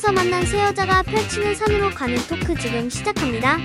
[0.00, 3.58] 홍콩에서 만난 세 여자가 펼치는 산으로 가는 토크 지금 시작합니다.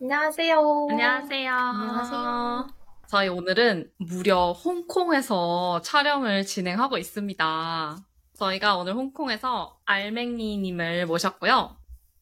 [0.00, 0.86] 안녕하세요.
[0.90, 1.52] 안녕하세요.
[1.52, 2.68] 안녕하세요.
[3.08, 7.96] 저희 오늘은 무려 홍콩에서 촬영을 진행하고 있습니다.
[8.34, 11.76] 저희가 오늘 홍콩에서 알맹이님을 모셨고요.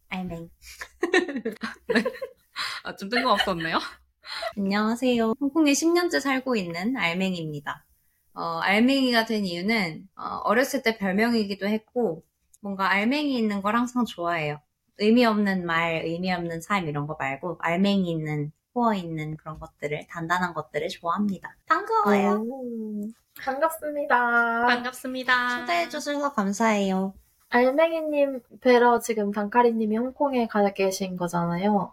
[0.08, 0.48] 알맹.
[2.84, 3.78] 아, 좀 뜬금없었네요.
[4.56, 5.34] 안녕하세요.
[5.40, 7.84] 홍콩에 10년째 살고 있는 알맹이입니다.
[8.40, 12.24] 어, 알맹이가 된 이유는 어, 렸을때 별명이기도 했고
[12.62, 14.60] 뭔가 알맹이 있는 걸 항상 좋아해요.
[14.96, 20.06] 의미 없는 말, 의미 없는 삶 이런 거 말고 알맹이 있는 코어 있는 그런 것들을
[20.08, 21.54] 단단한 것들을 좋아합니다.
[21.66, 22.40] 반가워요.
[22.42, 23.08] 오,
[23.42, 24.66] 반갑습니다.
[24.66, 25.60] 반갑습니다.
[25.60, 27.12] 초대해 주셔서 감사해요.
[27.50, 31.92] 알맹이님 뵈러 지금 단카리님이 홍콩에 가 계신 거잖아요.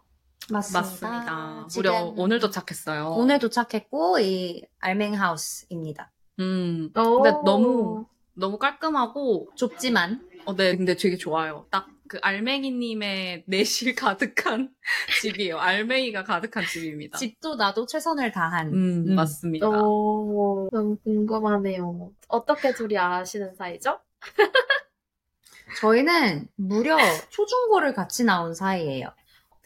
[0.49, 1.65] 맞습니다.
[1.69, 3.15] 지금 무려 오늘 도착했어요.
[3.17, 6.11] 오늘 도착했고 이 알맹 하우스입니다.
[6.39, 7.21] 음, 오.
[7.21, 11.65] 근데 너무 너무 깔끔하고 좁지만 어, 네, 근데 되게 좋아요.
[11.71, 14.73] 딱 그 알맹이님의 내실 가득한
[15.21, 15.59] 집이에요.
[15.59, 17.17] 알맹이가 가득한 집입니다.
[17.17, 19.15] 집도 나도 최선을 다한 음, 음.
[19.15, 19.67] 맞습니다.
[19.67, 22.11] 오, 너무 궁금하네요.
[22.27, 23.99] 어떻게 둘이 아시는 사이죠?
[25.81, 26.97] 저희는 무려
[27.29, 29.09] 초중고를 같이 나온 사이예요.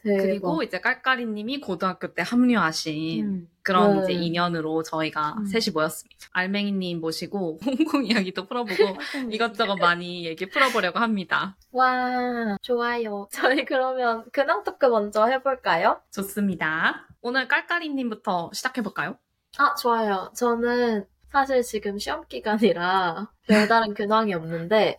[0.02, 0.22] 대박.
[0.22, 3.48] 그리고 이제 깔깔이님이 고등학교 때 합류하신 음.
[3.62, 4.02] 그런 네.
[4.02, 5.46] 이제 인연으로 저희가 음.
[5.46, 6.26] 셋이 모였습니다.
[6.32, 8.74] 알맹이님 모시고 홍콩 이야기도 풀어보고
[9.30, 11.56] 이것저것 많이 얘기 풀어보려고 합니다.
[11.70, 13.28] 와, 좋아요.
[13.32, 16.00] 저희 그러면 근황 토크 먼저 해볼까요?
[16.10, 17.06] 좋습니다.
[17.20, 19.16] 오늘 깔깔이님부터 시작해볼까요?
[19.58, 20.32] 아, 좋아요.
[20.34, 24.98] 저는 사실 지금 시험 기간이라 별다른 근황이 없는데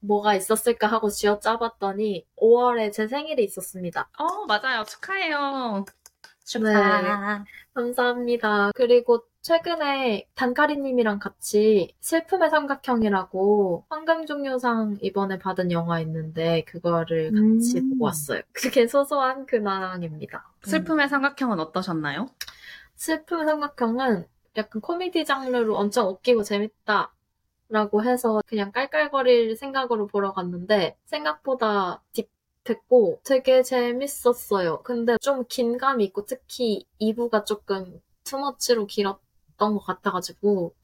[0.00, 4.08] 뭐가 있었을까 하고 쥐어짜봤더니 5월에 제 생일이 있었습니다.
[4.18, 4.84] 어, 맞아요.
[4.84, 5.84] 축하해요.
[6.44, 7.44] 축하.
[7.74, 8.72] 감사합니다.
[8.74, 17.90] 그리고 최근에 단카리님이랑 같이 슬픔의 삼각형이라고 황금종려상 이번에 받은 영화 있는데 그거를 같이 음.
[17.90, 18.42] 보고 왔어요.
[18.52, 20.52] 그게 소소한 근황입니다.
[20.62, 22.26] 슬픔의 삼각형은 어떠셨나요?
[22.96, 27.12] 슬픔의 삼각형은 약간 코미디 장르로 엄청 웃기고 재밌다.
[27.70, 34.82] 라고 해서 그냥 깔깔거릴 생각으로 보러 갔는데 생각보다 딥했고 되게 재밌었어요.
[34.82, 39.20] 근데 좀 긴감이 있고 특히 2부가 조금 투머치로 길었던
[39.56, 40.74] 것 같아가지고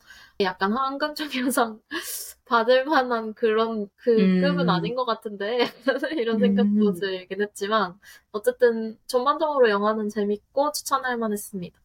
[0.41, 1.80] 약간 황금종려상
[2.44, 4.41] 받을 만한 그런 그 음.
[4.41, 5.69] 급은 아닌 것 같은데
[6.16, 6.94] 이런 생각도 음.
[6.94, 7.98] 들긴 했지만
[8.30, 11.76] 어쨌든 전반적으로 영화는 재밌고 추천할 만했습니다.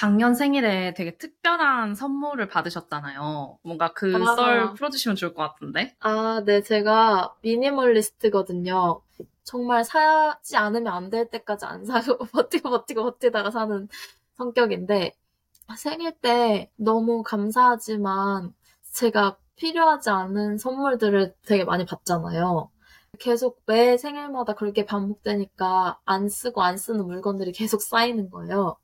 [0.00, 3.58] 작년 생일에 되게 특별한 선물을 받으셨잖아요.
[3.62, 4.34] 뭔가 그 아.
[4.34, 5.94] 썰 풀어주시면 좋을 것 같은데?
[6.00, 9.02] 아, 네, 제가 미니멀리스트거든요.
[9.44, 13.88] 정말 사지 않으면 안 될 때까지 안 사고 버티고 버티고 버티다가 사는
[14.38, 15.12] 성격인데
[15.76, 18.54] 생일 때 너무 감사하지만
[18.92, 22.70] 제가 필요하지 않은 선물들을 되게 많이 받잖아요.
[23.18, 28.78] 계속 매 생일마다 그렇게 반복되니까 안 쓰고 안 쓰는 물건들이 계속 쌓이는 거예요.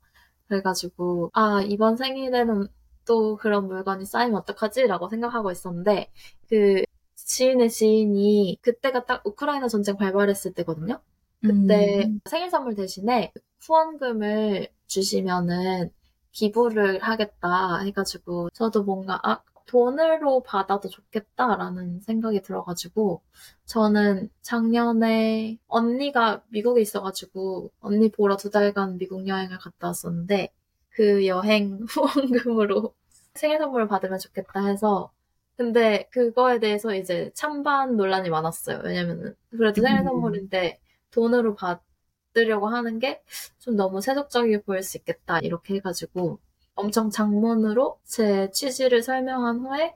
[0.47, 2.67] 그래가지고 아 이번 생일에는
[3.05, 4.87] 또 그런 물건이 쌓이면 어떡하지?
[4.87, 6.11] 라고 생각하고 있었는데
[6.49, 6.83] 그
[7.15, 11.01] 지인의 지인이 그때가 딱 우크라이나 전쟁 발발했을 때거든요.
[11.41, 12.19] 그때 음.
[12.29, 13.31] 생일 선물 대신에
[13.61, 15.91] 후원금을 주시면은
[16.31, 23.21] 기부를 하겠다 해가지고 저도 뭔가 아 돈으로 받아도 좋겠다라는 생각이 들어가지고
[23.65, 30.49] 저는 작년에 언니가 미국에 있어가지고 언니 보러 두 달간 미국 여행을 갔다 왔었는데
[30.89, 32.93] 그 여행 후원금으로
[33.35, 35.11] 생일 선물을 받으면 좋겠다 해서
[35.57, 38.81] 근데 그거에 대해서 이제 찬반 논란이 많았어요.
[38.83, 40.03] 왜냐면은 그래도 생일 음.
[40.05, 40.79] 선물인데
[41.11, 43.21] 돈으로 받으려고 하는 게
[43.59, 46.39] 좀 너무 세속적이게 보일 수 있겠다 이렇게 해가지고
[46.77, 49.95] 엄청 장문으로 제 취지를 설명한 후에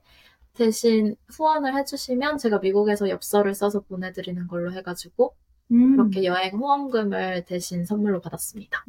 [0.53, 5.34] 대신 후원을 해주시면 제가 미국에서 엽서를 써서 보내드리는 걸로 해가지고
[5.72, 5.96] 음.
[5.96, 8.86] 그렇게 여행 후원금을 대신 선물로 받았습니다.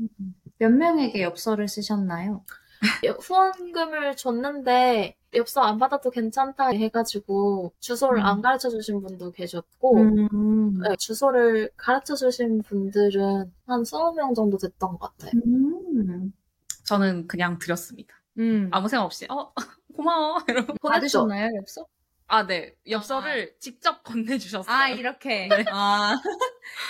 [0.58, 2.44] 몇 명에게 엽서를 쓰셨나요?
[3.20, 8.26] 후원금을 줬는데 엽서 안 받아도 괜찮다 해가지고 주소를 음.
[8.26, 10.80] 안 가르쳐 주신 분도 계셨고 음.
[10.80, 15.40] 네, 주소를 가르쳐 주신 분들은 한 20명 정도 됐던 것 같아요.
[15.46, 16.32] 음.
[16.84, 18.14] 저는 그냥 드렸습니다.
[18.38, 18.68] 음.
[18.72, 19.52] 아무 생각 없이, 어,
[19.94, 20.38] 고마워.
[20.48, 20.74] 이러고.
[20.74, 20.88] 보냈죠?
[20.88, 21.86] 받으셨나요, 엽서?
[22.28, 22.74] 아, 네.
[22.88, 24.74] 엽서를 직접 건네주셨어요.
[24.74, 25.48] 아, 이렇게.
[25.48, 25.64] 네.
[25.70, 26.14] 아.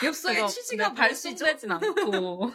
[0.04, 0.94] 엽서의 취지가 네?
[0.94, 2.50] 발송되진 않고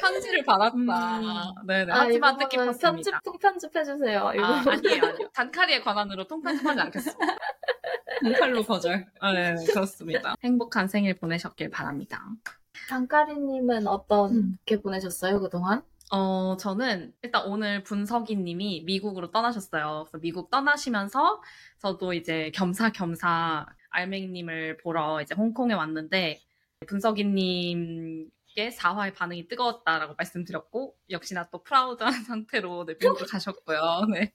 [0.00, 0.74] 편지를 받았다.
[0.74, 1.66] 음.
[1.68, 1.92] 네네.
[1.92, 2.90] 아, 하지만 뜻깊었습니다.
[2.90, 4.32] 편집, 통편집해주세요.
[4.34, 4.44] 이거.
[4.44, 5.28] 아, 아니에요, 아니에요.
[5.34, 7.36] 단카리의 권한으로 통편집하지 않겠습니다.
[8.22, 9.06] 공칼로 거절.
[9.20, 10.34] 아, 네, 그렇습니다.
[10.42, 12.24] 행복한 생일 보내셨길 바랍니다.
[12.88, 14.58] 장까리님은 어떤 음.
[14.64, 15.82] 게 보내셨어요, 그동안?
[16.12, 20.04] 어, 저는 일단 오늘 분석이 님이 미국으로 떠나셨어요.
[20.04, 21.42] 그래서 미국 떠나시면서
[21.78, 26.40] 저도 이제 겸사겸사 알맹이 님을 보러 이제 홍콩에 왔는데
[26.86, 34.06] 분석이 님께 4화의 반응이 뜨거웠다라고 말씀드렸고 역시나 또 proud한 상태로 네, 미국을 가셨고요.
[34.12, 34.32] 네.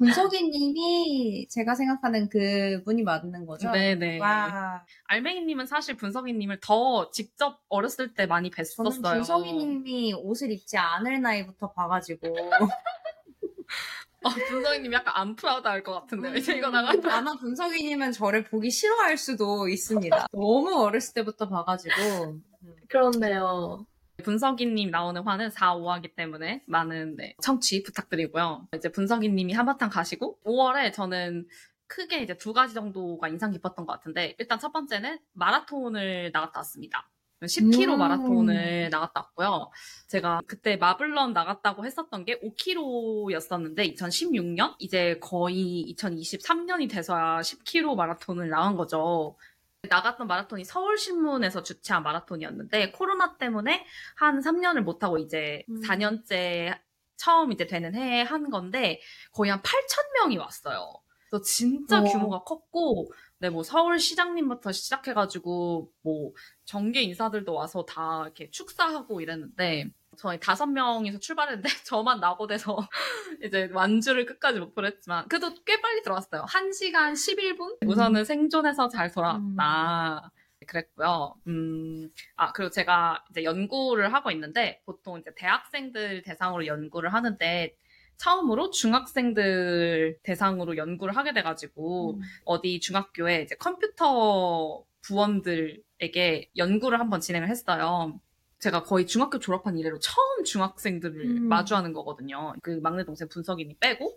[0.00, 3.70] 분석이님이 제가 생각하는 그 분이 맞는 거죠?
[3.70, 4.18] 네네.
[4.18, 9.14] 와, 알맹이 님은 사실 분석이 님을 더 직접 어렸을 때 많이 저는 뵀었어요.
[9.14, 12.34] 분석이님이 옷을 입지 않을 나이부터 봐가지고
[14.22, 16.34] 어, 분석이 님 약간 안 proud 할것 같은데요.
[16.34, 20.28] 이제 이거 나가 아마 분석이님은 저를 보기 싫어할 수도 있습니다.
[20.32, 22.38] 너무 어렸을 때부터 봐가지고
[22.88, 23.86] 그렇네요.
[24.22, 28.68] 분석이님 나오는 화는 4, 5화기 때문에 많은 네, 청취 부탁드리고요.
[28.74, 31.46] 이제 분석이님이 한바탕 가시고 5월에 저는
[31.86, 37.10] 크게 이제 두 가지 정도가 인상 깊었던 것 같은데 일단 첫 번째는 마라톤을 나갔다 왔습니다.
[37.42, 37.98] 10km 음.
[37.98, 39.70] 마라톤을 나갔다 왔고요.
[40.08, 48.76] 제가 그때 마블런 나갔다고 했었던 게 5km였었는데 2016년 이제 거의 2023년이 돼서야 10km 마라톤을 나간
[48.76, 49.36] 거죠.
[49.88, 53.86] 나갔던 마라톤이 서울신문에서 주최한 마라톤이었는데 코로나 때문에
[54.16, 55.80] 한 3년을 못하고 이제 음.
[55.80, 56.78] 4년째
[57.16, 59.00] 처음 이제 되는 해에 한 건데
[59.32, 60.94] 거의 한 8,000명이 왔어요.
[61.28, 62.04] 그래서 진짜 어.
[62.04, 66.32] 규모가 컸고 네, 뭐 서울 시장님부터 시작해가지고 뭐
[66.64, 69.90] 정계 인사들도 와서 다 이렇게 축사하고 이랬는데
[70.20, 72.76] 저희 다섯 명이서 출발했는데 저만 낙오돼서
[73.42, 76.44] 이제 완주를 끝까지 목표로 했지만 그래도 꽤 빨리 들어왔어요.
[76.46, 77.86] 1시간 11분?
[77.86, 80.30] 우선은 생존해서 잘 돌아왔다.
[80.66, 81.34] 그랬고요.
[81.46, 87.74] 음, 아, 그리고 제가 이제 연구를 하고 있는데 보통 이제 대학생들 대상으로 연구를 하는데
[88.18, 92.20] 처음으로 중학생들 대상으로 연구를 하게 돼가지고 음.
[92.44, 98.20] 어디 중학교에 이제 컴퓨터 부원들에게 연구를 한번 진행을 했어요.
[98.60, 101.48] 제가 거의 중학교 졸업한 이래로 처음 중학생들을 음.
[101.48, 102.54] 마주하는 거거든요.
[102.62, 104.16] 그 막내 동생 분석이니 빼고.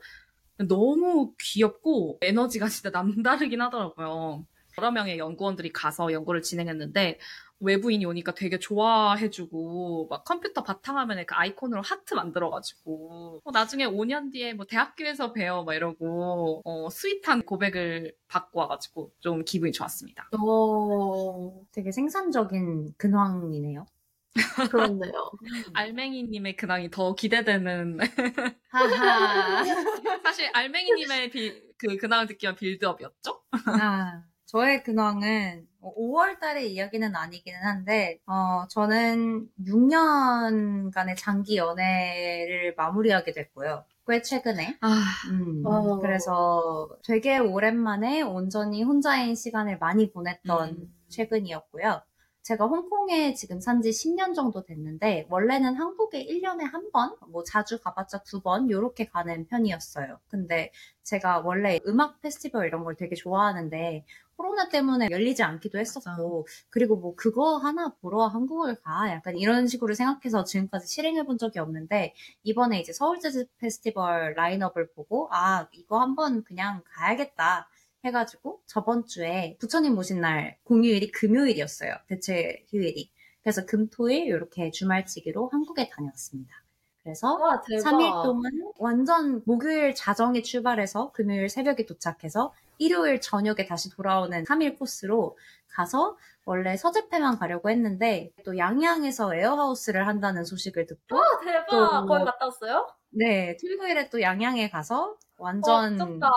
[0.68, 4.45] 너무 귀엽고 에너지가 진짜 남다르긴 하더라고요.
[4.78, 7.19] 여러 명의 연구원들이 가서 연구를 진행했는데
[7.60, 14.54] 외부인이 오니까 되게 좋아해주고 막 컴퓨터 바탕화면에 그 아이콘으로 하트 만들어가지고 어, 나중에 5년 뒤에
[14.54, 20.30] 뭐 대학교에서 봬요 막 이러고 어, sweet한 고백을 받고 와가지고 좀 기분이 좋았습니다.
[20.38, 23.86] 어, 되게 생산적인 근황이네요.
[24.69, 25.31] 그렇네요.
[25.74, 28.00] 알맹이님의 근황이 더 기대되는
[28.69, 29.63] 하하.
[30.24, 33.41] 사실 알맹이님의 비- 그 근황을 듣기만 빌드업이었죠?
[33.68, 43.85] 아, 저의 근황은 5월 달의 이야기는 아니기는 한데, 어, 저는 6년간의 장기 연애를 마무리하게 됐고요.
[44.07, 44.77] 꽤 최근에.
[44.81, 45.01] 아
[45.31, 45.97] 음, 어.
[46.00, 50.94] 그래서 되게 오랜만에 온전히 혼자인 시간을 많이 보냈던 음.
[51.09, 52.01] 최근이었고요.
[52.44, 58.24] 제가 홍콩에 지금 산지 10년 정도 됐는데, 원래는 한국에 1년에 한 번, 뭐 자주 가봤자
[58.24, 60.19] 두 번, 요렇게 가는 편이었어요.
[60.28, 60.72] 근데
[61.04, 64.06] 제가 원래 음악 페스티벌 이런 걸 되게 좋아하는데,
[64.36, 69.94] 코로나 때문에 열리지 않기도 했었고, 그리고 뭐 그거 하나 보러 한국을 가, 약간 이런 식으로
[69.94, 72.13] 생각해서 지금까지 실행해 본 적이 없는데,
[72.44, 77.69] 이번에 이제 서울 재즈 페스티벌 라인업을 보고, 아, 이거 한번 그냥 가야겠다.
[78.13, 81.95] 해가지고 저번 주에 부처님 모신 날 공휴일이 금요일이었어요.
[82.07, 83.09] 대체 휴일이.
[83.41, 86.54] 그래서 금토일 이렇게 주말치기로 한국에 다녀왔습니다.
[87.01, 87.83] 그래서 와, 대박.
[87.92, 95.37] 3일 동안 완전 목요일 자정에 출발해서 금요일 새벽에 도착해서 일요일 저녁에 다시 돌아오는 3일 코스로
[95.69, 101.68] 가서 원래 서재페만 가려고 했는데 또 양양에서 에어하우스를 한다는 소식을 듣고 와, 대박.
[101.68, 102.87] 또- 거기 갔다 왔어요?
[103.09, 106.30] 네 토요일에 또 양양에 가서 완전 어쩐다.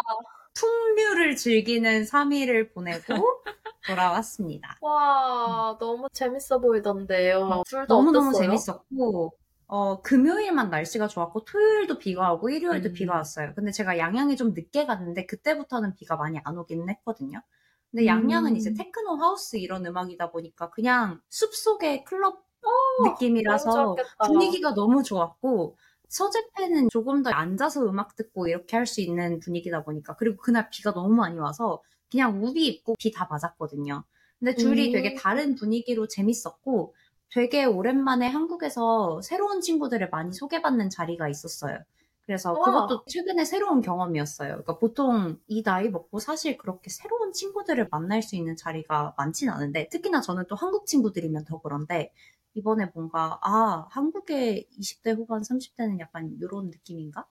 [0.56, 3.04] 풍류를 즐기는 3일을 보내고
[3.86, 4.78] 돌아왔습니다.
[4.80, 7.62] 와, 너무 재밌어 보이던데요.
[7.66, 8.48] 둘다 너무너무 어땠어요?
[8.48, 9.34] 재밌었고,
[9.68, 12.92] 어, 금요일만 날씨가 좋았고, 토요일도 비가 오고, 일요일도 음.
[12.94, 13.52] 비가 왔어요.
[13.54, 17.42] 근데 제가 양양에 좀 늦게 갔는데, 그때부터는 비가 많이 안 오기는 했거든요.
[17.90, 18.06] 근데 음.
[18.06, 24.26] 양양은 이제 테크노 하우스 이런 음악이다 보니까 그냥 숲속의 클럽 너무 느낌이라서 좋았겠다.
[24.26, 25.76] 분위기가 너무 좋았고,
[26.08, 30.92] 서재패는 조금 더 앉아서 음악 듣고 이렇게 할 수 있는 분위기다 보니까, 그리고 그날 비가
[30.92, 34.04] 너무 많이 와서 그냥 우비 입고 비 다 맞았거든요.
[34.38, 34.92] 근데 둘이 음.
[34.92, 36.94] 되게 다른 분위기로 재밌었고,
[37.30, 41.78] 되게 오랜만에 한국에서 새로운 친구들을 많이 소개받는 자리가 있었어요.
[42.22, 42.64] 그래서 우와.
[42.64, 44.48] 그것도 최근에 새로운 경험이었어요.
[44.50, 49.88] 그러니까 보통 이 나이 먹고 사실 그렇게 새로운 친구들을 만날 수 있는 자리가 많진 않은데,
[49.90, 52.12] 특히나 저는 또 한국 친구들이면 더 그런데,
[52.56, 57.26] 이번에 뭔가, 아, 한국의 20대 후반, 30대는 약간 이런 느낌인가?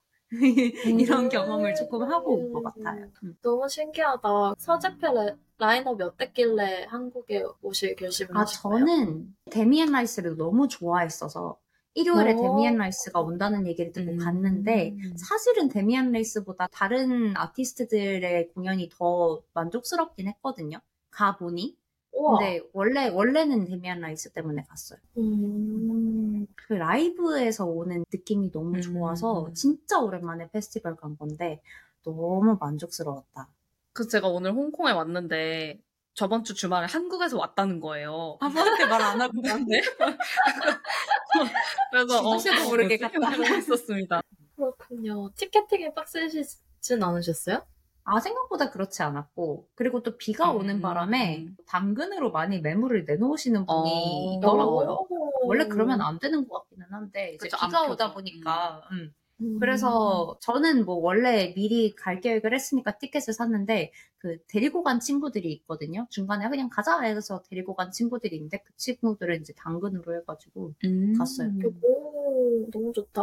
[0.84, 1.28] 이런 음.
[1.28, 3.10] 경험을 조금 하고 온 것 같아요.
[3.22, 3.36] 음.
[3.42, 4.54] 너무 신기하다.
[4.58, 8.46] 서재페 레- 라인업이 어땠길래 한국에 오실 결심을 아, 거예요?
[8.46, 11.58] 저는 데미안 라이스를 너무 좋아했어서
[11.94, 12.42] 일요일에 오.
[12.42, 14.18] 데미안 라이스가 온다는 얘기를 듣고 음.
[14.18, 20.78] 갔는데 사실은 데미안 라이스보다 다른 아티스트들의 공연이 더 만족스럽긴 했거든요.
[21.10, 21.76] 가보니.
[22.16, 22.38] 우와.
[22.38, 24.98] 근데 원래 원래는 데미안 라이스 때문에 갔어요.
[25.18, 26.46] 음.
[26.56, 28.80] 그 라이브에서 오는 느낌이 너무 음.
[28.80, 31.60] 좋아서 진짜 오랜만에 페스티벌 간 건데
[32.04, 33.48] 너무 만족스러웠다.
[33.92, 35.80] 그래서 제가 오늘 홍콩에 왔는데
[36.14, 38.38] 저번 주 주말에 한국에서 왔다는 거예요.
[38.40, 39.82] 아무한테 말 안 하고 네.
[41.90, 43.30] 그래서 지도새도 모르게 갔다.
[43.36, 44.22] 재밌었습니다.
[44.56, 45.30] 그렇군요.
[45.36, 47.62] 티켓팅이 빡세시진 않으셨어요?
[48.08, 51.56] 아 생각보다 그렇지 않았고 그리고 또 비가 음, 오는 바람에 음.
[51.66, 54.38] 당근으로 많이 매물을 내놓으시는 분이 어.
[54.38, 55.06] 있더라고요.
[55.10, 55.46] 오.
[55.48, 58.14] 원래 그러면 안 되는 것 같기는 한데 이제 그쵸, 비가 안 오다.
[58.14, 59.12] 보니까 음.
[59.40, 59.58] 음.
[59.60, 66.06] 그래서 저는 뭐 원래 미리 갈 계획을 했으니까 티켓을 샀는데 그 데리고 간 친구들이 있거든요.
[66.10, 70.74] 중간에 그냥 가자 해서 데리고 간 친구들이 있는데 그 친구들은 이제 당근으로 해가지고
[71.18, 71.50] 갔어요.
[71.82, 73.22] 오, 너무 좋다.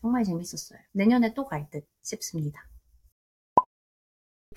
[0.00, 0.78] 정말 재밌었어요.
[0.92, 2.64] 내년에 또 갈 듯 싶습니다.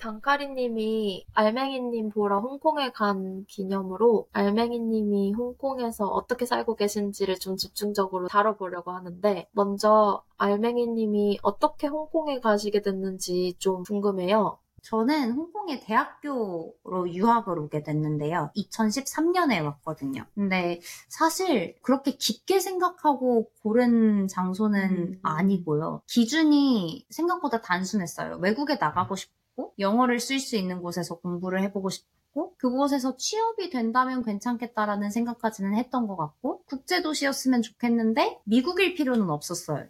[0.04, 9.48] 단카리님이 알맹이님 보러 홍콩에 간 기념으로 알맹이님이 홍콩에서 어떻게 살고 계신지를 좀 집중적으로 다뤄보려고 하는데
[9.52, 14.58] 먼저 알맹이님이 어떻게 홍콩에 가시게 됐는지 좀 궁금해요.
[14.82, 18.50] 저는 홍콩에 대학교로 유학을 오게 됐는데요.
[18.54, 20.26] 2013년에 왔거든요.
[20.34, 25.18] 근데 사실 그렇게 깊게 생각하고 고른 장소는 음.
[25.22, 26.02] 아니고요.
[26.06, 28.36] 기준이 생각보다 단순했어요.
[28.42, 29.43] 외국에 나가고 싶고
[29.78, 36.16] 영어를 쓸 수 있는 곳에서 공부를 해보고 싶고 그곳에서 취업이 된다면 괜찮겠다라는 생각까지는 했던 것
[36.16, 39.86] 같고 국제도시였으면 좋겠는데 미국일 필요는 없었어요.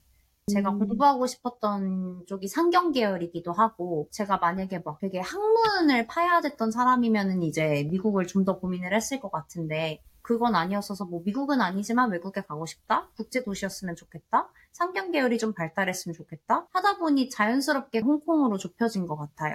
[0.53, 0.79] 제가 음.
[0.79, 7.89] 공부하고 싶었던 쪽이 상경 계열이기도 하고, 제가 만약에 막 되게 학문을 파야 됐던 사람이면은 이제
[7.91, 13.09] 미국을 좀 더 고민을 했을 것 같은데, 그건 아니었어서 뭐 미국은 아니지만 외국에 가고 싶다?
[13.17, 14.51] 국제 도시였으면 좋겠다?
[14.75, 16.67] 상경 계열이 좀 발달했으면 좋겠다?
[16.71, 19.55] 하다 보니 자연스럽게 홍콩으로 좁혀진 것 같아요.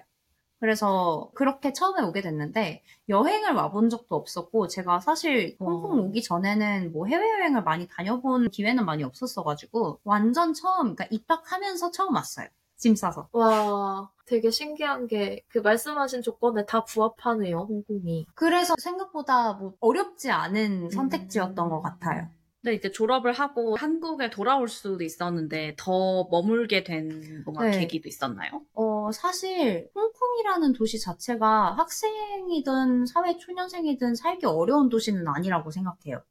[0.60, 6.04] 그래서 그렇게 처음에 오게 됐는데 여행을 와본 적도 없었고 제가 사실 홍콩 어.
[6.04, 12.48] 오기 전에는 뭐 해외여행을 많이 다녀본 기회는 많이 없었어가지고 완전 처음 그러니까 입학하면서 처음 왔어요.
[12.78, 13.28] 짐 싸서.
[13.34, 18.28] 와, 되게 신기한 게 그 말씀하신 조건에 다 부합하네요, 홍콩이.
[18.36, 21.70] 그래서 생각보다 뭐 어렵지 않은 선택지였던 음.
[21.70, 22.30] 것 같아요.
[22.62, 27.80] 근데 이제 졸업을 하고 한국에 돌아올 수도 있었는데 더 머물게 된 뭔가 네.
[27.80, 28.66] 계기도 있었나요?
[28.74, 36.22] 어, 사실 홍콩이라는 도시 자체가 학생이든 사회 초년생이든 살기 어려운 도시는 아니라고 생각해요.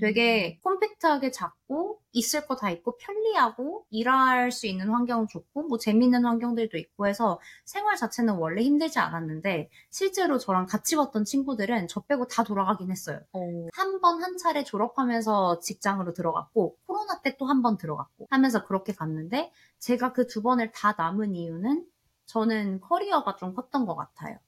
[0.00, 6.24] 되게 콤팩트하게 작고 있을 거 다 있고 편리하고 일할 수 있는 환경 좋고 뭐 재밌는
[6.24, 12.26] 환경들도 있고 해서 생활 자체는 원래 힘들지 않았는데 실제로 저랑 같이 왔던 친구들은 저 빼고
[12.26, 13.20] 다 돌아가긴 했어요.
[13.32, 13.40] 어,
[13.74, 20.12] 한번한 차례 졸업하면서 직장으로 들어갔고 코로나 때 또 한 번 들어갔고 하면서 그렇게 갔는데 제가
[20.12, 21.84] 그 두 번을 다 남은 이유는
[22.30, 24.38] 저는 커리어가 좀 컸던 것 같아요.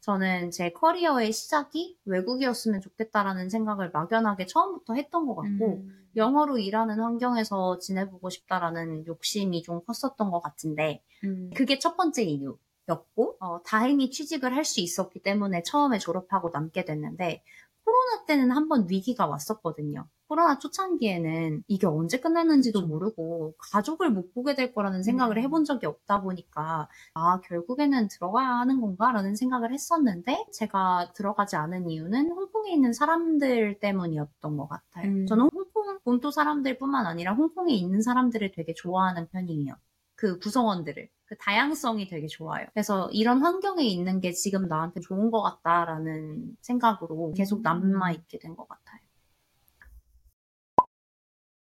[0.00, 6.08] 저는 제 커리어의 시작이 외국이었으면 좋겠다라는 생각을 막연하게 처음부터 했던 것 같고 음.
[6.16, 11.50] 영어로 일하는 환경에서 지내보고 싶다라는 욕심이 좀 컸었던 것 같은데 음.
[11.54, 12.56] 그게 첫 번째 이유
[12.88, 17.42] 였고 어, 다행히 취직을 할 수 있었기 때문에 처음에 졸업하고 남게 됐는데
[17.86, 20.08] 코로나 때는 한번 위기가 왔었거든요.
[20.28, 25.42] 코로나 초창기에는 이게 언제 끝났는지도 모르고 가족을 못 보게 될 거라는 생각을 음.
[25.44, 32.32] 해본 적이 없다 보니까 아 결국에는 들어가야 하는 건가라는 생각을 했었는데 제가 들어가지 않은 이유는
[32.32, 35.08] 홍콩에 있는 사람들 때문이었던 것 같아요.
[35.08, 35.26] 음.
[35.26, 39.74] 저는 홍콩 본토 사람들뿐만 아니라 홍콩에 있는 사람들을 되게 좋아하는 편이에요.
[40.16, 41.08] 그 구성원들을.
[41.26, 42.66] 그 다양성이 되게 좋아요.
[42.72, 48.68] 그래서 이런 환경에 있는 게 지금 나한테 좋은 것 같다라는 생각으로 계속 남아있게 된 것
[48.68, 49.00] 같아요.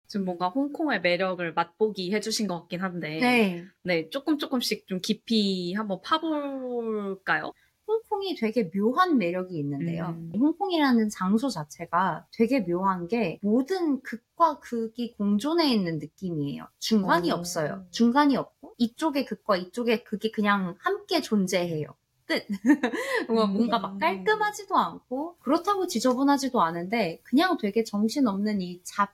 [0.07, 3.65] 지금 뭔가 홍콩의 매력을 맛보기 해주신 것 같긴 한데 네.
[3.83, 7.51] 네, 조금 조금씩 좀 깊이 한번 파볼까요?
[7.93, 10.07] 홍콩이 되게 묘한 매력이 있는데요.
[10.17, 10.31] 음.
[10.39, 16.67] 홍콩이라는 장소 자체가 되게 묘한 게 모든 극과 극이 공존해 있는 느낌이에요.
[16.79, 17.35] 중간이 오.
[17.35, 17.85] 없어요.
[17.91, 21.87] 중간이 없고 이쪽의 극과 이쪽의 극이 그냥 함께 존재해요.
[22.25, 22.45] 끝.
[23.27, 23.53] 뭔가, 음.
[23.53, 29.13] 뭔가 막 깔끔하지도 않고 그렇다고 지저분하지도 않은데 그냥 되게 정신없는 이 잡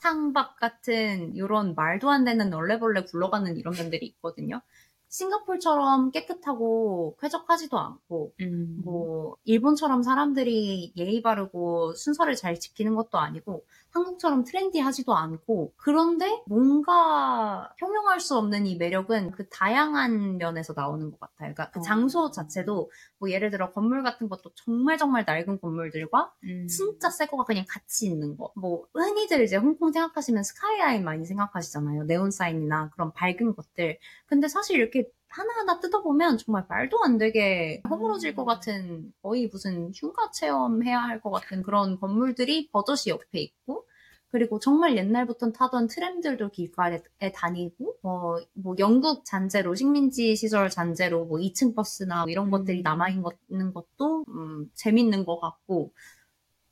[0.00, 4.60] 탕밥 같은 이런 말도 안 되는 널레벌레 굴러가는 이런 면들이 있거든요.
[5.14, 8.80] 싱가폴처럼 깨끗하고 쾌적하지도 않고 음.
[8.84, 13.64] 뭐 일본처럼 사람들이 예의 바르고 순서를 잘 지키는 것도 아니고
[13.94, 21.20] 한국처럼 트렌디하지도 않고 그런데 뭔가 형용할 수 없는 이 매력은 그 다양한 면에서 나오는 것
[21.20, 21.54] 같아요.
[21.54, 21.82] 그러니까 그 어.
[21.82, 26.66] 장소 자체도 뭐 예를 들어 건물 같은 것도 정말 정말 낡은 건물들과 음.
[26.66, 28.52] 진짜 새 거가 그냥 같이 있는 거.
[28.56, 32.04] 뭐 흔히들 이제 홍콩 생각하시면 스카이라인 많이 생각하시잖아요.
[32.04, 33.98] 네온 사인이나 그런 밝은 것들.
[34.26, 40.30] 근데 사실 이렇게 하나하나 뜯어보면 정말 말도 안 되게 허물어질 것 같은 거의 무슨 휴가
[40.30, 43.86] 체험해야 할 것 같은 그런 건물들이 버젓이 옆에 있고
[44.28, 47.00] 그리고 정말 옛날부터 타던 트램들도 길가에
[47.34, 52.50] 다니고 어, 뭐 영국 잔재로 식민지 시절 잔재로 뭐 2층 버스나 뭐 이런 음.
[52.50, 55.92] 것들이 남아 있는 것도 음, 재밌는 것 같고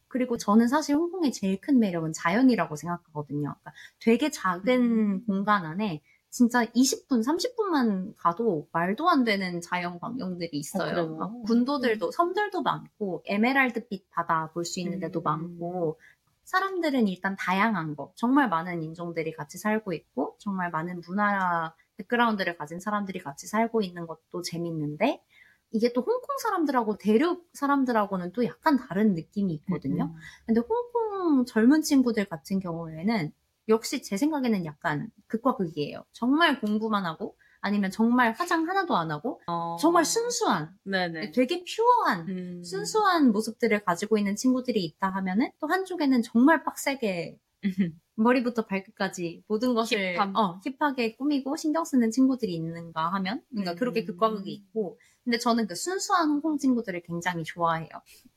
[0.09, 3.41] 그리고 저는 사실 홍콩의 제일 큰 매력은 자연이라고 생각하거든요.
[3.61, 6.03] 그러니까 되게 작은 공간 안에
[6.33, 11.17] 진짜 20분, 30분만 가도 말도 안 되는 자연 광경들이 어, 있어요.
[11.17, 15.25] 막 군도들도, 섬들도 많고, 에메랄드빛 바다 볼 수 있는 데도 음.
[15.25, 16.01] 많고,
[16.45, 22.81] 사람들은 일단 다양한 거, 정말 많은 인종들이 같이 살고 있고, 정말 많은 문화 백그라운드를 가진
[22.81, 25.23] 사람들이 같이 살고 있는 것도 재밌는데,
[25.71, 30.05] 이게 또 홍콩 사람들하고 대륙 사람들하고는 또 약간 다른 느낌이 있거든요.
[30.05, 30.15] 음.
[30.47, 33.33] 근데 홍콩 젊은 친구들 같은 경우에는
[33.69, 36.05] 역시 제 생각에는 약간 극과 극이에요.
[36.13, 39.77] 정말 공부만 하고 아니면 정말 화장 하나도 안 하고 어.
[39.81, 41.31] 정말 순수한 네네.
[41.31, 42.65] 되게 퓨어한 음.
[42.65, 47.39] 순수한 모습들을 가지고 있는 친구들이 있다 하면은 또 한쪽에는 정말 빡세게
[48.17, 50.37] 머리부터 발끝까지 모든 것을 힙함.
[50.37, 53.77] 어, 힙하게 꾸미고 신경 쓰는 친구들이 있는가 하면 그러니까 음.
[53.77, 57.89] 그렇게 극과 극이 있고 근데 저는 그 순수한 홍콩 친구들을 굉장히 좋아해요.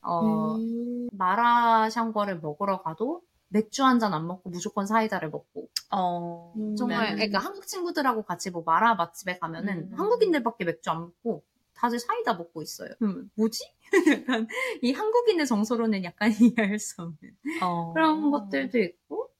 [0.02, 1.08] 어, 음.
[1.12, 6.52] 마라샹궈를 먹으러 가도 맥주 한 잔 안 먹고 무조건 사이다를 먹고 어.
[6.56, 6.76] 음.
[6.76, 7.14] 정말 네.
[7.16, 9.98] 그러니까 한국 친구들하고 같이 뭐 마라 맛집에 가면은 음.
[9.98, 12.90] 한국인들밖에 맥주 안 먹고 다들 사이다 먹고 있어요.
[13.02, 13.70] 음, 뭐지?
[14.26, 14.48] 약간
[14.82, 17.18] 이 한국인의 정서로는 약간 이해할 수 없는
[17.62, 17.92] 어.
[17.92, 19.30] 그런 것들도 있고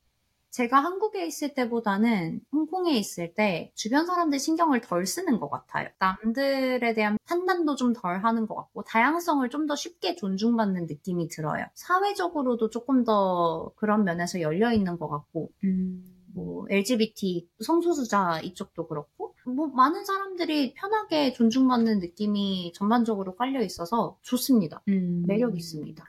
[0.56, 5.88] 제가 한국에 있을 때보다는 홍콩에 있을 때 주변 사람들 신경을 덜 쓰는 것 같아요.
[5.98, 11.66] 남들에 대한 판단도 좀 덜 하는 것 같고 다양성을 좀 더 쉽게 존중받는 느낌이 들어요.
[11.74, 16.04] 사회적으로도 조금 더 그런 면에서 열려 있는 것 같고 음.
[16.34, 24.82] 뭐 LGBT 성소수자 이쪽도 그렇고 뭐 많은 사람들이 편하게 존중받는 느낌이 전반적으로 깔려 있어서 좋습니다.
[24.88, 25.24] 음.
[25.26, 26.02] 매력 있습니다.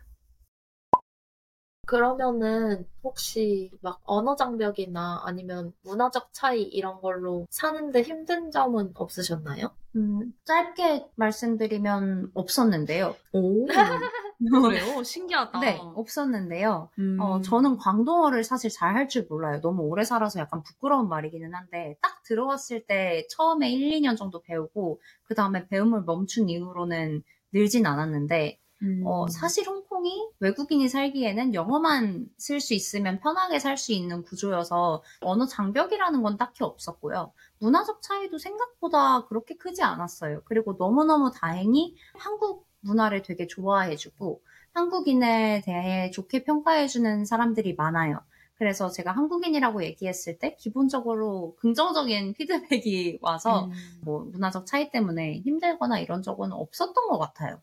[1.88, 9.72] 그러면은 혹시 막 언어 장벽이나 아니면 문화적 차이 이런 걸로 사는데 힘든 점은 없으셨나요?
[9.96, 13.16] 음, 짧게 말씀드리면 없었는데요.
[13.32, 13.66] 오.
[14.38, 15.02] 그래요?
[15.02, 15.60] 신기하다.
[15.62, 16.90] 네, 없었는데요.
[17.00, 17.18] 음.
[17.20, 19.62] 어, 저는 광동어를 사실 잘 할 줄 몰라요.
[19.62, 25.00] 너무 오래 살아서 약간 부끄러운 말이기는 한데, 딱 들어왔을 때 처음에 1, 2년 정도 배우고,
[25.24, 27.24] 그 다음에 배움을 멈춘 이후로는
[27.54, 29.02] 늘진 않았는데, 음.
[29.06, 35.02] 어, 사실 홍 콩이 외국인이 살기에는 영어만 쓸 수 있으면 편하게 살 수 있는 구조여서
[35.22, 37.32] 언어 장벽이라는 건 딱히 없었고요.
[37.60, 40.42] 문화적 차이도 생각보다 그렇게 크지 않았어요.
[40.46, 44.42] 그리고 너무너무 다행히 한국 문화를 되게 좋아해주고
[44.74, 48.20] 한국인에 대해 좋게 평가해주는 사람들이 많아요.
[48.56, 53.72] 그래서 제가 한국인이라고 얘기했을 때 기본적으로 긍정적인 피드백이 와서 음.
[54.04, 57.62] 뭐 문화적 차이 때문에 힘들거나 이런 적은 없었던 것 같아요.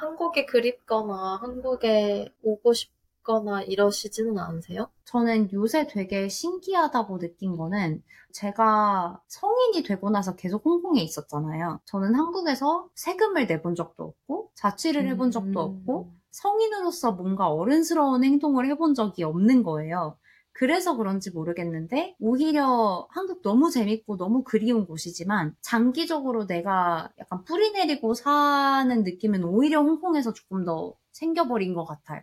[0.00, 4.88] 한국이 그립거나 한국에 오고 싶거나 이러시지는 않으세요?
[5.04, 11.80] 저는 요새 되게 신기하다고 느낀 거는 제가 성인이 되고 나서 계속 홍콩에 있었잖아요.
[11.84, 15.56] 저는 한국에서 세금을 내본 적도 없고 자취를 해본 적도 음.
[15.56, 20.16] 없고 성인으로서 뭔가 어른스러운 행동을 해본 적이 없는 거예요.
[20.60, 28.12] 그래서 그런지 모르겠는데 오히려 한국 너무 재밌고 너무 그리운 곳이지만 장기적으로 내가 약간 뿌리 내리고
[28.12, 32.20] 사는 느낌은 오히려 홍콩에서 조금 더 생겨버린 것 같아요.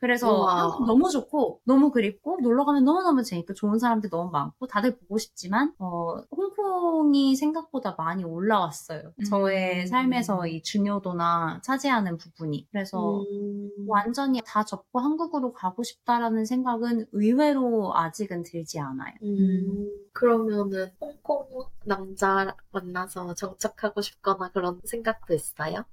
[0.00, 0.78] 그래서 우와.
[0.86, 5.74] 너무 좋고 너무 그립고 놀러 가면 너무너무 재밌고 좋은 사람들 너무 많고 다들 보고 싶지만
[5.78, 9.12] 어, 홍콩이 생각보다 많이 올라왔어요.
[9.28, 9.86] 저의 음.
[9.86, 12.68] 삶에서 이 중요도나 차지하는 부분이.
[12.70, 13.70] 그래서 음.
[13.88, 19.14] 완전히 다 접고 한국으로 가고 싶다라는 생각은 의외로 아직은 들지 않아요.
[19.22, 21.46] 음, 그러면은 홍콩
[21.84, 25.84] 남자 만나서 정착하고 싶거나 그런 생각도 있어요?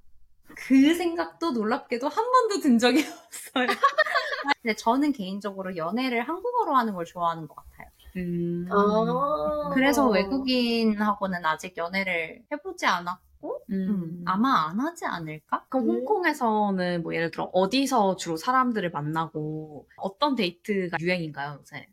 [0.54, 3.66] 그 생각도 놀랍게도 한 번도 든 적이 없어요.
[4.62, 7.88] 근데 저는 개인적으로 연애를 한국어로 하는 걸 좋아하는 것 같아요.
[8.16, 8.66] 음.
[8.70, 9.70] 아.
[9.74, 15.66] 그래서 외국인하고는 아직 연애를 해보지 않았고, 음, 아마 안 하지 않을까?
[15.68, 15.90] 그럼 음.
[15.96, 21.86] 홍콩에서는 뭐 예를 들어 어디서 주로 사람들을 만나고 어떤 데이트가 유행인가요, 요새?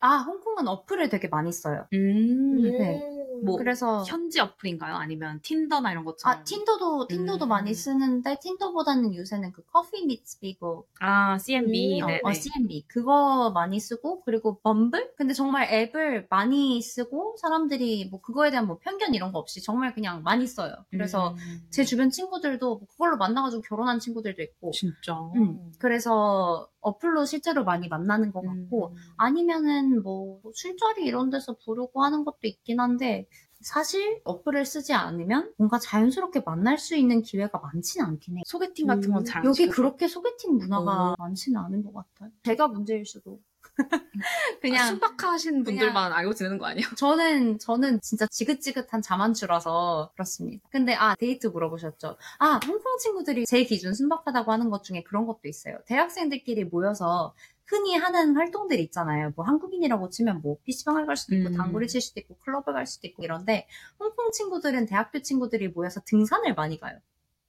[0.00, 1.86] 아, 홍콩은 어플을 되게 많이 써요.
[1.92, 2.62] 음.
[2.62, 3.02] 네.
[3.44, 4.94] 뭐, 그래서 현지 어플인가요?
[4.94, 6.38] 아니면 틴더나 이런 것처럼?
[6.38, 7.48] 아, 틴더도 틴더도 음.
[7.48, 12.02] 많이 쓰는데 틴더보다는 요새는 그 커피 미츠 비고 아, CMB.
[12.02, 12.34] 음, 네, 어, 네.
[12.34, 18.66] CMB 그거 많이 쓰고 그리고 범블 근데 정말 앱을 많이 쓰고 사람들이 뭐 그거에 대한
[18.66, 20.74] 뭐 편견 이런 거 없이 정말 그냥 많이 써요.
[20.90, 21.68] 그래서 음.
[21.70, 25.14] 제 주변 친구들도 뭐 그걸로 만나가지고 결혼한 친구들도 있고 진짜.
[25.36, 28.96] 음, 그래서 어플로 실제로 많이 만나는 것 같고 음.
[29.16, 33.26] 아니면은 뭐 술자리 이런 데서 부르고 하는 것도 있긴 한데
[33.60, 38.42] 사실 어플을 쓰지 않으면 뭔가 자연스럽게 만날 수 있는 기회가 많지는 않긴 해요.
[38.46, 39.44] 소개팅 같은 건 음, 잘.
[39.44, 41.16] 여기 그렇게 소개팅 문화가 어.
[41.18, 42.30] 많지는 않은 것 같아요.
[42.44, 43.40] 제가 문제일 수도.
[44.60, 46.86] 그냥 순박하신 분들만 알고 지내는 거 아니에요?
[46.98, 50.68] 저는 저는 진짜 지긋지긋한 자만추라서 그렇습니다.
[50.70, 52.16] 근데 아 데이트 물어보셨죠?
[52.38, 55.78] 아 홍콩 친구들이 제 기준 순박하다고 하는 것 중에 그런 것도 있어요.
[55.86, 57.34] 대학생들끼리 모여서
[57.68, 59.32] 흔히 하는 활동들 있잖아요.
[59.36, 61.56] 뭐 한국인이라고 치면 뭐 PC방을 갈 수도 있고 음.
[61.56, 63.68] 당구를 칠 수도 있고 클럽을 갈 수도 있고 이런데
[64.00, 66.98] 홍콩 친구들은 대학교 친구들이 모여서 등산을 많이 가요.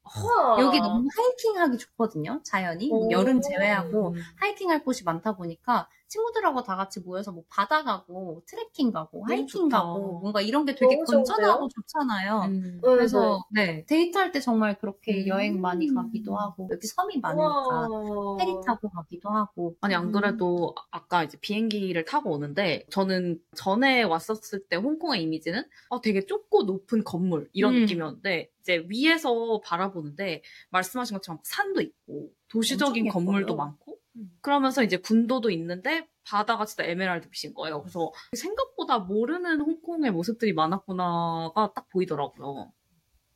[0.03, 0.59] 우와.
[0.59, 2.41] 여기 너무 하이킹하기 좋거든요.
[2.43, 3.11] 자연이 뭐 오.
[3.11, 4.21] 여름 제외하고 음.
[4.37, 9.77] 하이킹할 곳이 많다 보니까 친구들하고 다 같이 모여서 뭐 바다 가고 트레킹 가고 하이킹 좋다.
[9.83, 11.69] 가고 뭔가 이런 게 되게 건전하고 좋은데요?
[11.69, 12.41] 좋잖아요.
[12.47, 12.61] 음.
[12.61, 15.27] 네, 그래서 네 데이트할 때 정말 그렇게 음.
[15.27, 18.37] 여행 많이 가기도 하고 여기 섬이 많으니까 우와.
[18.37, 20.11] 페리 타고 가기도 하고 아니 안 음.
[20.11, 26.63] 그래도 아까 이제 비행기를 타고 오는데 저는 전에 왔었을 때 홍콩의 이미지는 어, 되게 좁고
[26.63, 27.81] 높은 건물 이런 음.
[27.81, 30.41] 느낌이었는데 이제 위에서 바라보는데
[30.71, 33.57] 말씀하신 것처럼 산도 있고 도시적인 건물도 예뻐요.
[33.57, 33.99] 많고 음.
[34.41, 37.81] 그러면서 이제 군도도 있는데 바다가 진짜 에메랄드 빛인 거예요.
[37.81, 42.71] 그래서 생각보다 모르는 홍콩의 모습들이 많았구나가 딱 보이더라고요.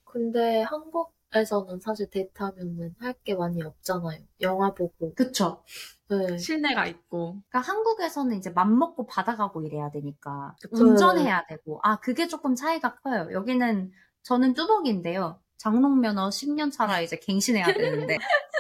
[0.06, 4.20] 근데 한국에서는 사실 데이트하면은 할 게 많이 없잖아요.
[4.42, 5.14] 영화 보고.
[5.16, 5.64] 그쵸.
[6.10, 6.38] 네.
[6.38, 10.76] 실내가 있고 그러니까 한국에서는 이제 맘 먹고 바다 가고 이래야 되니까 그쵸.
[10.84, 13.30] 운전해야 되고 아 그게 조금 차이가 커요.
[13.32, 13.92] 여기는
[14.24, 15.40] 저는 뚜벅인데요.
[15.58, 18.18] 장롱면허 10년 차라 이제 갱신해야 되는데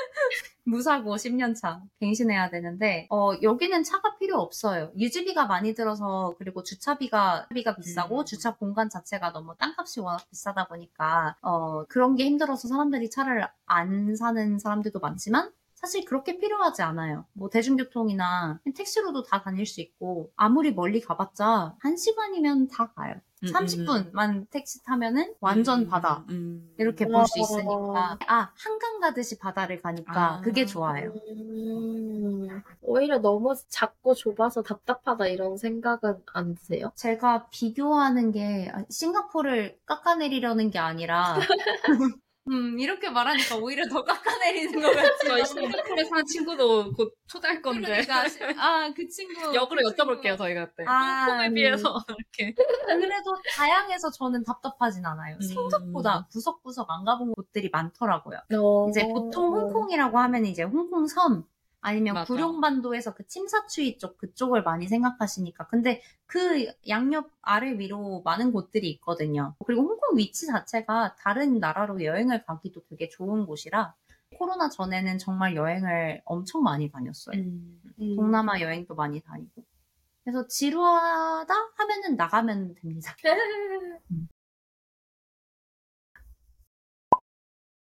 [0.65, 4.91] 무사고 10년 차 갱신해야 되는데 어 여기는 차가 필요 없어요.
[4.97, 8.25] 유지비가 많이 들어서 그리고 주차비가 비가 비싸고 음.
[8.25, 14.15] 주차 공간 자체가 너무 땅값이 워낙 비싸다 보니까 어 그런 게 힘들어서 사람들이 차를 안
[14.15, 15.51] 사는 사람들도 많지만
[15.83, 17.25] 사실 그렇게 필요하지 않아요.
[17.33, 23.15] 뭐 대중교통이나 택시로도 다 다닐 수 있고 아무리 멀리 가봤자 1시간이면 다 가요.
[23.43, 26.73] 음, 30분만 택시 타면은 완전 음, 바다 음.
[26.77, 30.41] 이렇게 볼 수 있으니까 아 한강 가듯이 바다를 가니까 아.
[30.41, 31.11] 그게 좋아요.
[31.27, 32.47] 음,
[32.81, 36.93] 오히려 너무 작고 좁아서 답답하다 이런 생각은 안 드세요?
[36.95, 41.35] 제가 비교하는 게 아, 싱가포르를 깎아내리려는 게 아니라
[42.49, 44.91] 음 이렇게 말하니까 오히려 더 깎아내리는 것
[45.25, 45.43] 저희 같아요.
[45.45, 48.25] 싱가포르에 사는 친구도 곧 초대할 건데 그러니까
[48.61, 50.21] 아 그 친구 역으로 그 친구.
[50.21, 51.53] 여쭤볼게요 저희가 그때 아, 홍콩에 음.
[51.53, 52.53] 비해서 이렇게
[52.85, 55.37] 그래도 다양해서 저는 답답하진 않아요.
[55.37, 55.41] 음.
[55.41, 58.39] 생각보다 구석구석 안 가본 곳들이 많더라고요.
[58.55, 58.89] 어...
[58.89, 61.45] 이제 보통 홍콩이라고 하면 이제 홍콩 섬
[61.83, 62.33] 아니면 맞아.
[62.33, 69.53] 구룡반도에서 그 침사추이 쪽 그쪽을 많이 생각하시니까 근데 그 양옆 아래 위로 많은 곳들이 있거든요.
[69.65, 73.93] 그리고 홍콩 위치 자체가 다른 나라로 여행을 가기도 되게 좋은 곳이라
[74.37, 77.37] 코로나 전에는 정말 여행을 엄청 많이 다녔어요.
[77.37, 77.81] 음.
[77.99, 78.15] 음.
[78.15, 79.63] 동남아 여행도 많이 다니고.
[80.23, 83.13] 그래서 지루하다 하면은 나가면 됩니다.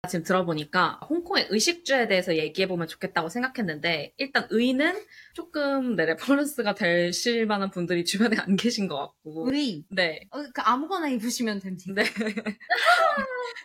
[0.07, 4.95] 지금 들어보니까 홍콩의 의식주에 대해서 얘기해보면 좋겠다고 생각했는데 일단 의는
[5.33, 10.21] 조금 네, reference가 되실 만한 분들이 주변에 안 계신 것 같고 의 네.
[10.31, 11.93] 어, 그 아무거나 입으시면 됩니다.
[11.93, 12.03] 네.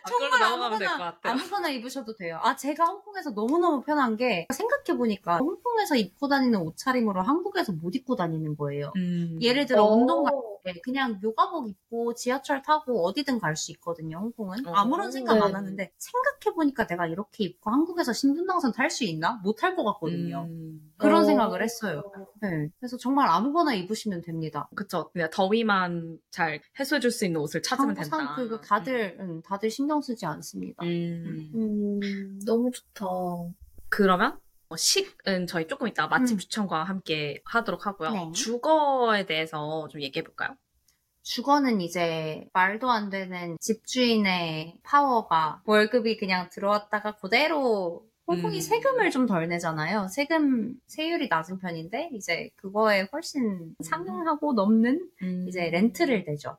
[0.07, 1.33] 정말 넘어가면 될것 같아요.
[1.33, 2.39] 아무거나 입으셔도 돼요.
[2.41, 8.57] 아, 제가 홍콩에서 너무너무 편한 게, 생각해보니까, 홍콩에서 입고 다니는 옷차림으로 한국에서 못 입고 다니는
[8.57, 8.91] 거예요.
[8.95, 9.37] 음.
[9.41, 9.95] 예를 들어, 어.
[9.95, 14.65] 운동 갈 때, 그냥 요가복 입고 지하철 타고 어디든 갈 수 있거든요, 홍콩은.
[14.67, 14.73] 어.
[14.73, 15.41] 아무런 생각 네.
[15.41, 19.39] 안 하는데, 생각해 보니까 내가 이렇게 입고 한국에서 신분당선 탈 수 있나?
[19.43, 20.47] 못 탈 것 같거든요.
[20.49, 20.93] 음.
[20.97, 21.25] 그런 어.
[21.25, 22.03] 생각을 했어요.
[22.41, 22.69] 네.
[22.79, 24.69] 그래서 정말 아무거나 입으시면 됩니다.
[24.75, 25.09] 그쵸.
[25.11, 28.17] 그냥 더위만 잘 해소해줄 수 있는 옷을 찾으면 한국 된다.
[28.17, 30.83] 사람, 그리고 다들, 응, 다들 신경 쓰지 않습니다.
[30.85, 31.51] 음.
[31.55, 33.05] 음, 너무 좋다.
[33.89, 34.39] 그러면 어,
[34.77, 36.39] 식은 저희 조금 이따 맛집 음.
[36.39, 38.11] 추천과 함께 하도록 하고요.
[38.11, 38.31] 네.
[38.33, 40.55] 주거에 대해서 좀 얘기해 볼까요?
[41.23, 48.61] 주거는 이제 말도 안 되는 집주인의 파워가 월급이 그냥 들어왔다가 그대로 홍콩이 음.
[48.61, 50.07] 세금을 좀 덜 내잖아요.
[50.09, 55.45] 세금 세율이 낮은 편인데 이제 그거에 훨씬 상응하고 넘는 음.
[55.47, 56.57] 이제 렌트를 내죠.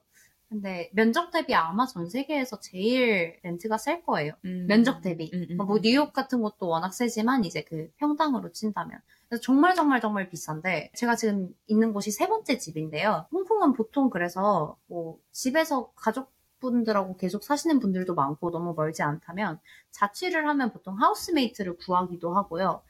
[0.52, 4.34] 근데 면적 대비 아마 전 세계에서 제일 렌트가 셀 거예요.
[4.44, 4.66] 음.
[4.68, 5.30] 면적 대비.
[5.32, 9.00] 음, 음, 뭐 뉴욕 같은 것도 워낙 세지만 이제 그 평당으로 친다면.
[9.28, 13.26] 그래서 정말 정말 정말 비싼데 제가 지금 있는 곳이 세 번째 집인데요.
[13.32, 19.58] 홍콩은 보통 그래서 뭐 집에서 가족 분들하고 계속 사시는 분들도 많고 너무 멀지 않다면
[19.90, 22.82] 자취를 하면 보통 하우스메이트를 구하기도 하고요.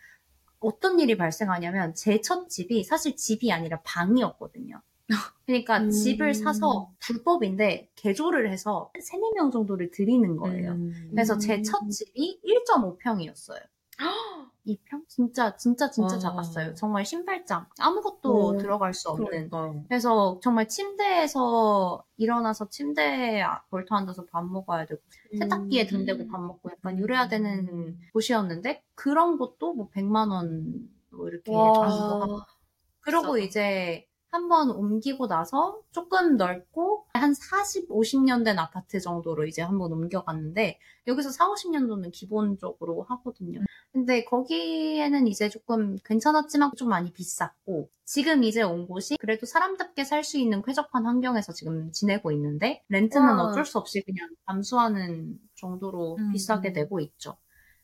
[0.61, 4.81] 어떤 일이 발생하냐면 제 첫 집이 사실 집이 아니라 방이었거든요.
[5.46, 5.90] 그러니까 음.
[5.90, 10.72] 집을 사서 불법인데 개조를 해서 3, 4명 정도를 드리는 거예요.
[10.72, 11.08] 음.
[11.10, 13.60] 그래서 제 첫 집이 1.5평이었어요.
[14.66, 15.06] 2평?
[15.08, 16.18] 진짜 진짜 진짜 와.
[16.20, 16.74] 작았어요.
[16.74, 18.56] 정말 신발장 아무것도 오.
[18.58, 19.26] 들어갈 수 없는.
[19.50, 19.74] 그러니까.
[19.88, 25.00] 그래서 정말 침대에서 일어나서 침대에 걸터 앉아서 밥 먹어야 되고
[25.38, 31.28] 세탁기에 등 대고 밥 먹고 약간 이래야 되는 곳이었는데 그런 곳도 뭐 100만 원 뭐
[31.28, 31.50] 이렇게.
[33.00, 33.38] 그러고 비싸다.
[33.38, 40.79] 이제 한번 옮기고 나서 조금 넓고 한 40, 50년 된 아파트 정도로 이제 한번 옮겨갔는데
[41.07, 43.61] 여기서 4, 50년도는 기본적으로 하거든요.
[43.92, 50.25] 근데 거기에는 이제 조금 괜찮았지만 좀 많이 비쌌고 지금 이제 온 곳이 그래도 사람답게 살
[50.25, 53.42] 수 있는 쾌적한 환경에서 지금 지내고 있는데 렌트는 와.
[53.45, 56.33] 어쩔 수 없이 그냥 감수하는 정도로 음.
[56.33, 57.37] 비싸게 내고 있죠.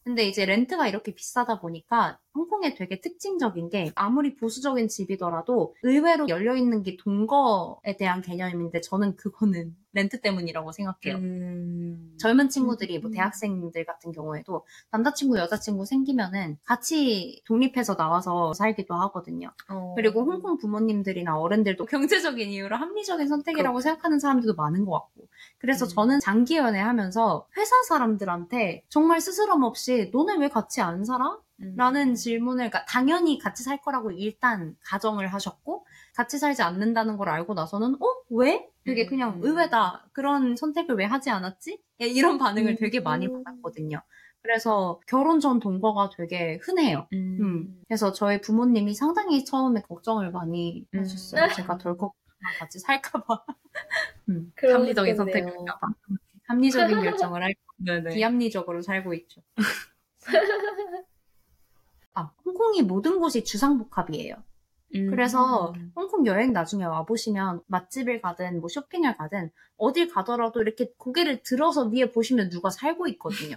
[0.04, 6.82] 근데 이제 렌트가 이렇게 비싸다 보니까 홍콩에 되게 특징적인 게 아무리 보수적인 집이더라도 의외로 열려있는
[6.82, 11.16] 게 동거에 대한 개념인데 저는 그거는 렌트 때문이라고 생각해요.
[11.16, 12.14] 음.
[12.18, 13.12] 젊은 친구들이 뭐 음.
[13.12, 19.50] 대학생들 같은 경우에도 남자친구, 여자친구 생기면은 같이 독립해서 나와서 살기도 하거든요.
[19.70, 19.94] 어.
[19.96, 21.86] 그리고 홍콩 부모님들이나 어른들도
[22.36, 25.26] 경제적인 이유로 합리적인 선택이라고 생각하는 사람들도 많은 것 같고.
[25.58, 25.88] 그래서 음.
[25.88, 31.38] 저는 장기 연애하면서 회사 사람들한테 정말 스스럼 없이 너네 왜 같이 안 살아?
[31.60, 31.74] 음.
[31.76, 37.54] 라는 질문을 그러니까 당연히 같이 살 거라고 일단 가정을 하셨고 같이 살지 않는다는 걸 알고
[37.54, 38.06] 나서는 어?
[38.30, 38.68] 왜?
[38.84, 39.08] 되게 음.
[39.08, 40.08] 그냥 의외다.
[40.12, 41.82] 그런 선택을 왜 하지 않았지?
[42.00, 42.76] 예, 이런 반응을 음.
[42.78, 44.00] 되게 많이 받았거든요.
[44.40, 47.08] 그래서 결혼 전 동거가 되게 흔해요.
[47.12, 47.38] 음.
[47.40, 47.82] 음.
[47.88, 51.00] 그래서 저희 부모님이 상당히 처음에 걱정을 많이 음.
[51.00, 51.42] 하셨어요.
[51.76, 52.14] 제가 덜컥
[52.58, 53.44] 같이 살까봐.
[54.30, 54.52] 음.
[54.56, 55.16] 합리적인 그러겠네요.
[55.16, 55.88] 선택인가 봐.
[56.46, 58.14] 합리적인 결정을 할 네네.
[58.14, 59.42] 비합리적으로 살고 있죠.
[62.18, 64.34] 아, 홍콩이 모든 곳이 주상복합이에요.
[64.96, 65.10] 음.
[65.10, 71.84] 그래서 홍콩 여행 나중에 와보시면 맛집을 가든 뭐 쇼핑을 가든 어딜 가더라도 이렇게 고개를 들어서
[71.84, 73.56] 위에 보시면 누가 살고 있거든요.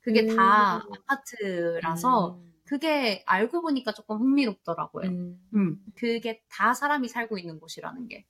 [0.00, 0.92] 그게 다 음.
[0.92, 2.52] 아파트라서 음.
[2.64, 5.08] 그게 알고 보니까 조금 흥미롭더라고요.
[5.08, 5.40] 음.
[5.54, 8.26] 음, 그게 다 사람이 살고 있는 곳이라는 게.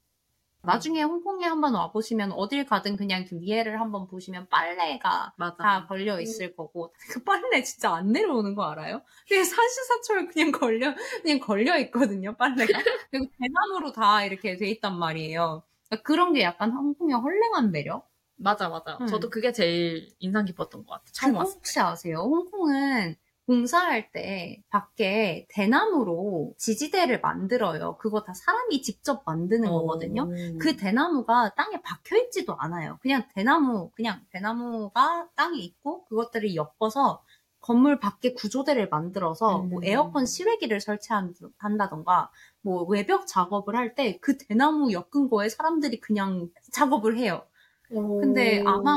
[0.63, 5.57] 나중에 홍콩에 한번 와보시면 어딜 가든 그냥 그 위에를 한번 보시면 빨래가 맞아.
[5.57, 9.03] 다 걸려 있을 거고 그 빨래 진짜 안 내려오는 거 알아요?
[9.29, 12.67] 그냥 사시사철 그냥 걸려 그냥 걸려 있거든요 빨래가
[13.11, 15.63] 그리고 대나무로 다 이렇게 돼 있단 말이에요.
[15.89, 18.09] 그러니까 그런 게 약간 홍콩의 헐랭한 매력.
[18.37, 18.99] 맞아, 맞아.
[19.01, 19.07] 음.
[19.07, 21.05] 저도 그게 제일 인상 깊었던 것 같아.
[21.13, 21.59] 처음 그거 왔을 때.
[21.59, 22.19] 혹시 아세요?
[22.19, 23.17] 홍콩은
[23.49, 27.99] 공사할 때 밖에 대나무로 지지대를 만들어요.
[27.99, 30.25] 그거 다 사람이 직접 만드는 거거든요.
[30.25, 30.59] 어.
[30.61, 32.99] 그 대나무가 땅에 박혀 있지도 않아요.
[33.03, 37.25] 그냥 대나무, 그냥 대나무가 땅에 있고 그것들을 엮어서
[37.61, 39.85] 건물 밖에 구조대를 만들어서 뭐 음.
[39.85, 42.31] 에어컨 실외기를 설치한다던가
[42.63, 47.47] 뭐 외벽 작업을 할 때 그 대나무 엮은 거에 사람들이 그냥 작업을 해요.
[48.21, 48.69] 근데 오.
[48.69, 48.93] 아마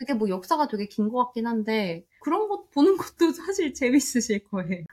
[0.00, 4.84] 그게 뭐 역사가 되게 긴 것 같긴 한데 그런 것 보는 것도 사실 재밌으실 거예요.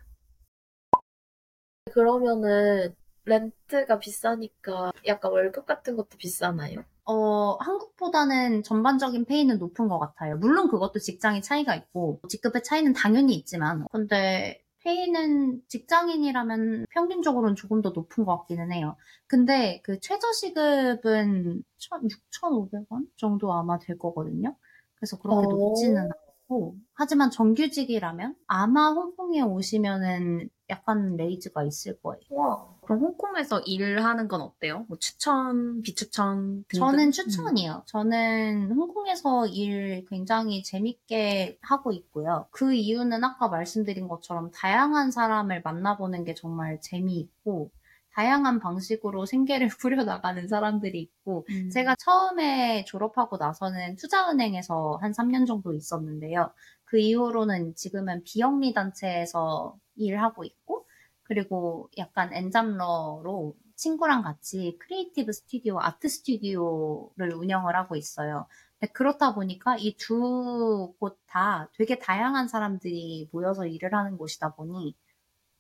[1.94, 6.84] 그러면은 렌트가 비싸니까 약간 월급 같은 것도 비싸나요?
[7.06, 10.38] 어, 한국보다는 전반적인 페이는 높은 것 같아요.
[10.38, 17.90] 물론 그것도 직장의 차이가 있고, 직급의 차이는 당연히 있지만, 근데 페이는 직장인이라면 평균적으로는 조금 더
[17.92, 18.96] 높은 것 같기는 해요.
[19.28, 21.64] 근데 그 최저시급은
[22.10, 24.56] 6,500원 정도 아마 될 거거든요.
[24.98, 25.70] 그래서 그렇게 오.
[25.70, 26.10] 높지는
[26.50, 32.22] 않고, 하지만 정규직이라면 아마 홍콩에 오시면은 약간 레이즈가 있을 거예요.
[32.30, 32.68] 와.
[32.82, 34.86] 그럼 홍콩에서 일하는 건 어때요?
[34.90, 36.80] 뭐 추천, 비추천 등등?
[36.80, 37.84] 저는 추천이요.
[37.86, 42.48] 저는 홍콩에서 일 굉장히 재밌게 하고 있고요.
[42.52, 47.72] 그 이유는 아까 말씀드린 것처럼 다양한 사람을 만나보는 게 정말 재미있고,
[48.18, 51.70] 다양한 방식으로 생계를 꾸려나가는 사람들이 있고, 음.
[51.70, 56.52] 제가 처음에 졸업하고 나서는 투자은행에서 한 3년 정도 있었는데요.
[56.86, 60.88] 그 이후로는 지금은 비영리 단체에서 일하고 있고,
[61.24, 68.48] 그리고 약간 엔잡러로 친구랑 같이 creative studio, art studio를 운영을 하고 있어요.
[68.94, 74.96] 그렇다 보니까 이 두 곳 다 되게 다양한 사람들이 모여서 일을 하는 곳이다 보니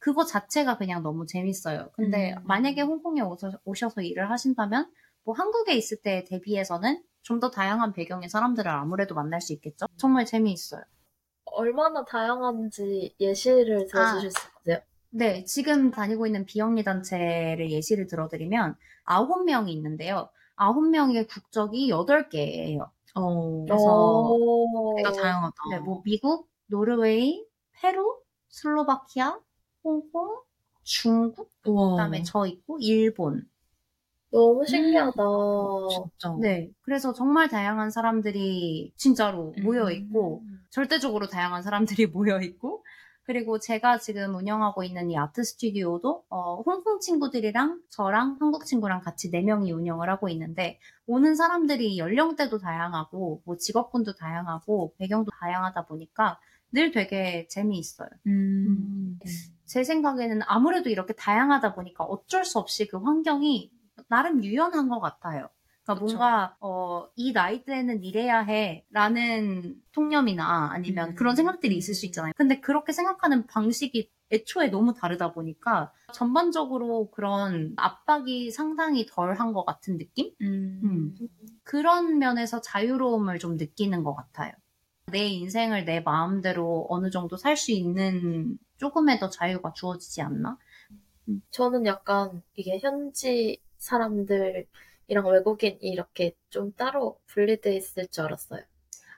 [0.08, 1.90] 그거 자체가 그냥 너무 재밌어요.
[1.92, 2.44] 근데 음.
[2.46, 4.90] 만약에 홍콩에 오셔, 오셔서 일을 하신다면
[5.26, 9.86] 뭐 한국에 있을 때 대비해서는 좀 더 다양한 배경의 사람들을 아무래도 만날 수 있겠죠.
[9.98, 10.82] 정말 재미있어요.
[11.44, 14.80] 얼마나 다양한지 예시를 들어주실 수 있어요?
[15.10, 20.30] 네, 지금 다니고 있는 비영리 단체를 예시를 들어드리면 아홉 명이 있는데요.
[20.56, 22.90] 아홉 명의 국적이 여덟 개예요.
[23.16, 23.66] 어.
[23.66, 24.96] 그래서 오.
[24.96, 25.56] 진짜 다양하다.
[25.72, 29.38] 네, 뭐 미국, 노르웨이, 페루, 슬로바키아,
[29.88, 30.42] 홍콩,
[30.84, 31.92] 중국, 우와.
[31.92, 33.48] 그다음에 저 있고 일본.
[34.30, 35.14] 너무 신기하다.
[35.90, 36.36] 진짜.
[36.42, 40.60] 네, 그래서 정말 다양한 사람들이 진짜로 모여 있고 음.
[40.70, 42.84] 절대적으로 다양한 사람들이 모여 있고
[43.24, 49.32] 그리고 제가 지금 운영하고 있는 이 아트 스튜디오도 어, 홍콩 친구들이랑 저랑 한국 친구랑 같이
[49.32, 56.40] 네 명이 운영을 하고 있는데 오는 사람들이 연령대도 다양하고 뭐 직업군도 다양하고 배경도 다양하다 보니까
[56.72, 58.10] 늘 되게 재미있어요.
[58.28, 59.20] 음.
[59.68, 63.72] 제 생각에는 아무래도 이렇게 다양하다 보니까 어쩔 수 없이 그 환경이
[64.10, 65.50] 나름 유연한 것 같아요.
[65.84, 66.18] 그러니까 그쵸.
[66.18, 71.16] 뭔가 어, 이 나이 때는 이래야 해라는 통념이나 아니면 음.
[71.16, 72.34] 그런 생각들이 있을 수 있잖아요.
[72.36, 79.98] 근데 그렇게 생각하는 방식이 애초에 너무 다르다 보니까 전반적으로 그런 압박이 상당히 덜한 것 같은
[79.98, 80.32] 느낌?
[80.42, 81.16] 음.
[81.64, 84.52] 그런 면에서 자유로움을 좀 느끼는 것 같아요.
[85.10, 90.58] 내 인생을 내 마음대로 어느 정도 살 수 있는 조금의 더 자유가 주어지지 않나?
[91.52, 94.68] 저는 약간 이게 현지 사람들이랑
[95.26, 98.62] 외국인이 이렇게 좀 따로 분리돼 있을 줄 알았어요.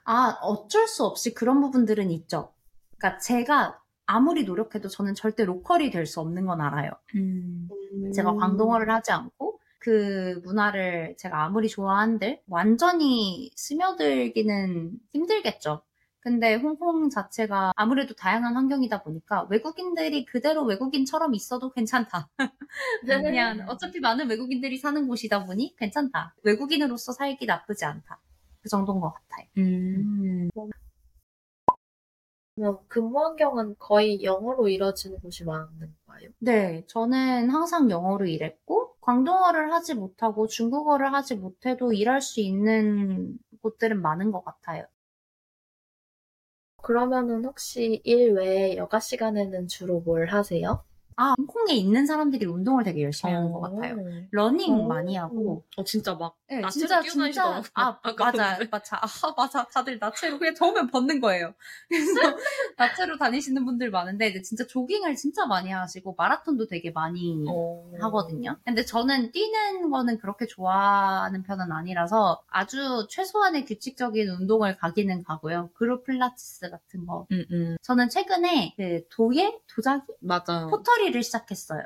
[0.04, 2.52] 아, 어쩔 수 없이 그런 부분들은 있죠.
[2.98, 6.90] 그러니까 제가 아무리 노력해도 저는 절대 로컬이 될 수 없는 건 알아요.
[7.14, 7.68] 음.
[8.14, 15.82] 제가 광동어를 하지 않고 그 문화를 제가 아무리 좋아한들 완전히 스며들기는 힘들겠죠.
[16.20, 22.28] 근데 홍콩 자체가 아무래도 다양한 환경이다 보니까 외국인들이 그대로 외국인처럼 있어도 괜찮다.
[23.06, 26.34] 그냥 어차피 많은 외국인들이 사는 곳이다 보니 괜찮다.
[26.42, 28.20] 외국인으로서 살기 나쁘지 않다.
[28.60, 29.46] 그 정도인 것 같아요.
[29.56, 30.50] 음.
[32.54, 36.30] 그러면 근무 환경은 거의 영어로 이루어지는 곳이 많은 거예요?
[36.38, 44.02] 네, 저는 항상 영어로 일했고, 광동어를 하지 못하고 중국어를 하지 못해도 일할 수 있는 곳들은
[44.02, 44.84] 많은 것 같아요.
[46.82, 50.82] 그러면은 혹시 일 외에 여가 시간에는 주로 뭘 하세요?
[51.16, 53.96] 아, 홍콩에 있는 사람들이 운동을 되게 열심히 하는 것 같아요.
[54.30, 54.88] 러닝 오.
[54.88, 55.64] 많이 하고.
[55.76, 56.36] 어, 진짜 막.
[56.50, 57.62] 네, 나체로 진짜, 뛰어다니시더라고요.
[57.62, 57.80] 진짜.
[57.80, 58.58] 아, 맞아.
[58.70, 58.96] 맞아.
[58.96, 59.64] 아, 맞아.
[59.66, 61.54] 다들 나체로 그냥 더우면 벗는 거예요.
[61.88, 62.20] 그래서
[62.76, 67.88] 나체로 다니시는 분들 많은데, 근데 진짜 조깅을 진짜 많이 하시고, 마라톤도 되게 많이 어.
[68.00, 68.56] 하거든요.
[68.64, 75.70] 근데 저는 뛰는 거는 그렇게 좋아하는 편은 아니라서 아주 최소한의 규칙적인 운동을 가기는 가고요.
[75.74, 77.28] 그룹 필라테스 같은 거.
[77.30, 77.76] 음, 음.
[77.82, 79.56] 저는 최근에 그 도예?
[79.68, 80.04] 도자기?
[80.20, 80.66] 맞아요.
[80.68, 81.84] pottery를 시작했어요.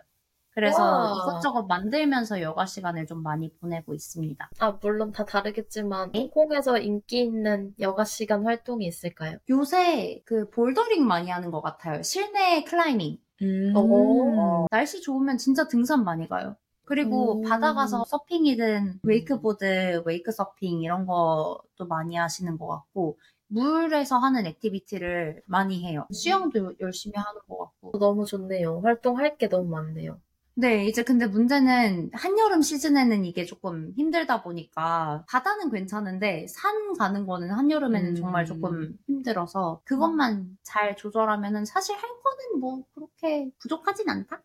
[0.54, 1.10] 그래서 와.
[1.10, 4.50] 이것저것 만들면서 여가 시간을 좀 많이 보내고 있습니다.
[4.60, 6.20] 아, 물론 다 다르겠지만, 네?
[6.20, 9.38] 홍콩에서 인기 있는 여가 시간 활동이 있을까요?
[9.50, 12.02] 요새 그 bouldering 많이 하는 것 같아요.
[12.02, 13.18] 실내 클라이밍.
[13.42, 13.76] 음.
[13.76, 14.66] 오.
[14.70, 16.56] 날씨 좋으면 진짜 등산 많이 가요.
[16.84, 17.42] 그리고 음.
[17.42, 25.42] 바다 가서 서핑이든 wakeboard, wake surfing 이런 것도 많이 하시는 것 같고 물에서 하는 activity를
[25.46, 26.06] 많이 해요.
[26.12, 27.98] 수영도 열심히 하는 것 같고.
[27.98, 28.80] 너무 좋네요.
[28.80, 30.20] 활동할 게 너무 많네요.
[30.56, 37.50] 네, 이제 근데 문제는 한여름 시즌에는 이게 조금 힘들다 보니까 바다는 괜찮은데 산 가는 거는
[37.50, 38.14] 한여름에는 음.
[38.14, 44.42] 정말 조금 힘들어서 그것만 잘 조절하면은 사실 할 거는 뭐 그렇게 부족하진 않다?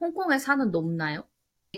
[0.00, 1.24] 홍콩의 산은 높나요?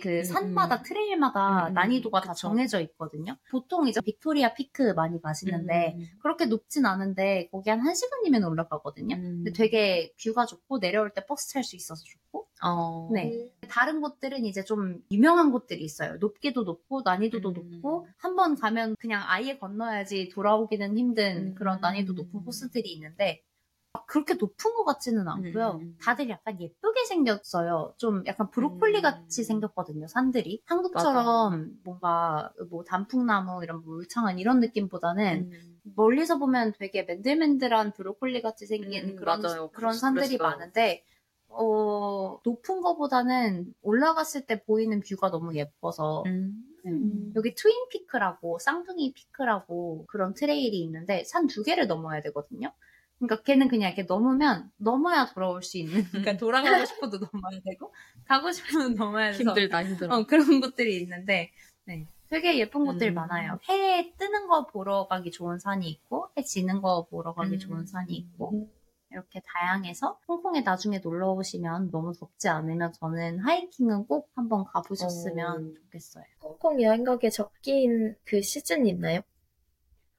[0.00, 0.82] 그 산마다 음.
[0.84, 2.48] trail마다 음, 난이도가 다 그쵸.
[2.48, 3.36] 정해져 있거든요.
[3.50, 6.06] 보통 이제 빅토리아 피크 많이 가시는데 음.
[6.22, 9.16] 그렇게 높진 않은데 거기 한 1시간이면 올라가거든요.
[9.16, 9.42] 음.
[9.44, 13.10] 근데 되게 view가 좋고 내려올 때 버스 탈 수 있어서 좋고 어.
[13.12, 13.48] 네.
[13.68, 16.16] 다른 곳들은 이제 좀 유명한 곳들이 있어요.
[16.18, 17.54] 높기도 높고 난이도도 음.
[17.54, 21.54] 높고 한 번 가면 그냥 아예 건너야지 돌아오기는 힘든 음.
[21.54, 23.55] 그런 난이도 높은 코스들이 있는데 막
[24.04, 25.78] 그렇게 높은 것 같지는 않고요.
[25.80, 25.96] 음.
[26.02, 27.94] 다들 약간 예쁘게 생겼어요.
[27.96, 29.02] 좀 약간 브로콜리 음.
[29.02, 30.06] 같이 생겼거든요.
[30.08, 35.78] 산들이 한국처럼 뭔가 뭐 단풍나무 이런 울창한 이런 느낌보다는 음.
[35.94, 39.70] 멀리서 보면 되게 맨들맨들한 브로콜리 같이 생긴 음, 그런 맞아요.
[39.70, 40.48] 그런 산들이 그랬어요.
[40.48, 41.04] 많은데
[41.48, 46.62] 어 높은 거보다는 올라갔을 때 보이는 view가 너무 예뻐서 음.
[46.86, 47.32] 음.
[47.36, 52.72] 여기 트윈 피크라고 쌍둥이 peak라고 그런 trail이 있는데 산 두 개를 넘어야 되거든요.
[53.18, 57.92] 그러니까 걔는 그냥 이렇게 넘으면 넘어야 돌아올 수 있는 그러니까 돌아가고 싶어도 넘어야 되고
[58.26, 60.16] 가고 싶으면 넘어야 돼서 힘들다, 힘들어.
[60.16, 61.52] 어, 그런 곳들이 있는데,
[61.84, 62.06] 네.
[62.28, 63.14] 되게 예쁜 곳들 음.
[63.14, 63.58] 많아요.
[63.68, 67.58] 해 뜨는 거 보러 가기 좋은 산이 있고, 해 지는 거 보러 가기 음.
[67.58, 68.68] 좋은 산이 있고,
[69.12, 75.74] 이렇게 다양해서 홍콩에 나중에 놀러 오시면 너무 덥지 않으면 저는 하이킹은 꼭 한번 가보셨으면 어.
[75.74, 76.24] 좋겠어요.
[76.42, 79.20] 홍콩 여행 가기에 적긴 그 시즌이 있나요?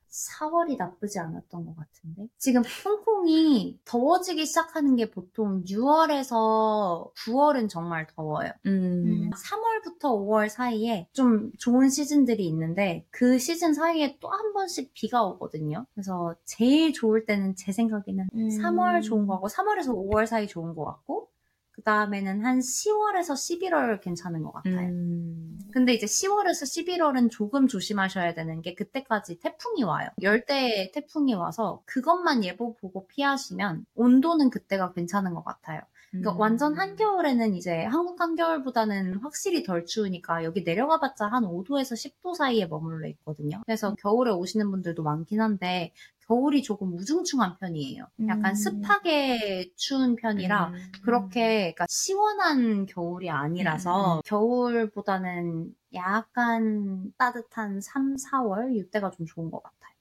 [0.09, 2.27] 4월이 나쁘지 않았던 것 같은데.
[2.37, 8.51] 지금 홍콩이 더워지기 시작하는 게 보통 6월에서 9월은 정말 더워요.
[8.65, 9.29] 음.
[9.31, 15.85] 3월부터 5월 사이에 좀 좋은 시즌들이 있는데 그 시즌 사이에 또 한 번씩 비가 오거든요.
[15.93, 18.47] 그래서 제일 좋을 때는 제 생각에는 음.
[18.49, 21.29] 3월 좋은 거 같고 3월에서 5월 사이 좋은 거 같고
[21.77, 24.89] 그 다음에는 한 10월에서 11월 괜찮은 것 같아요.
[24.89, 25.59] 음.
[25.71, 30.09] 근데 이제 10월에서 11월은 조금 조심하셔야 되는 게 그때까지 태풍이 와요.
[30.23, 35.81] 열대 태풍이 와서 그것만 예보 보고 피하시면 온도는 그때가 괜찮은 것 같아요.
[36.11, 36.39] 그러니까 음.
[36.39, 43.07] 완전 한겨울에는 이제 한국 한겨울보다는 확실히 덜 추우니까 여기 내려가봤자 한 5도에서 10도 사이에 머물러
[43.09, 43.61] 있거든요.
[43.65, 45.93] 그래서 겨울에 오시는 분들도 많긴 한데
[46.27, 48.05] 겨울이 조금 우중충한 편이에요.
[48.27, 48.55] 약간 음.
[48.55, 50.91] 습하게 추운 편이라 음.
[51.03, 59.63] 그렇게 그러니까 시원한 겨울이 음, 아니라서 겨울보다는 약간 따뜻한 3, 4월 이때가 좀 좋은 것
[59.63, 59.95] 같아요.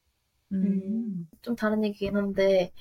[0.53, 1.29] 음.
[1.43, 2.73] 좀 다른 얘기긴 한데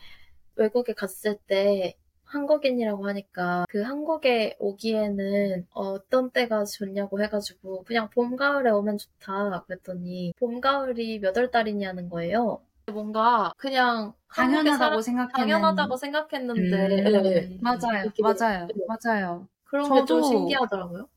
[0.55, 8.69] 외국에 갔을 때 한국인이라고 하니까 그 한국에 오기에는 어떤 때가 좋냐고 해가지고 그냥 봄, 가을에
[8.71, 12.61] 오면 좋다 그랬더니 봄, 가을이 몇 월 달이냐는 거예요.
[12.91, 17.23] 뭔가 그냥 당연하다고 살아- 생각했는 당연하다고 생각했는데 음.
[17.23, 17.57] 네.
[17.61, 18.73] 맞아요, 맞아요, 네.
[18.87, 19.47] 맞아요.
[19.63, 21.07] 그런 게좀 저도- 신기하더라고요.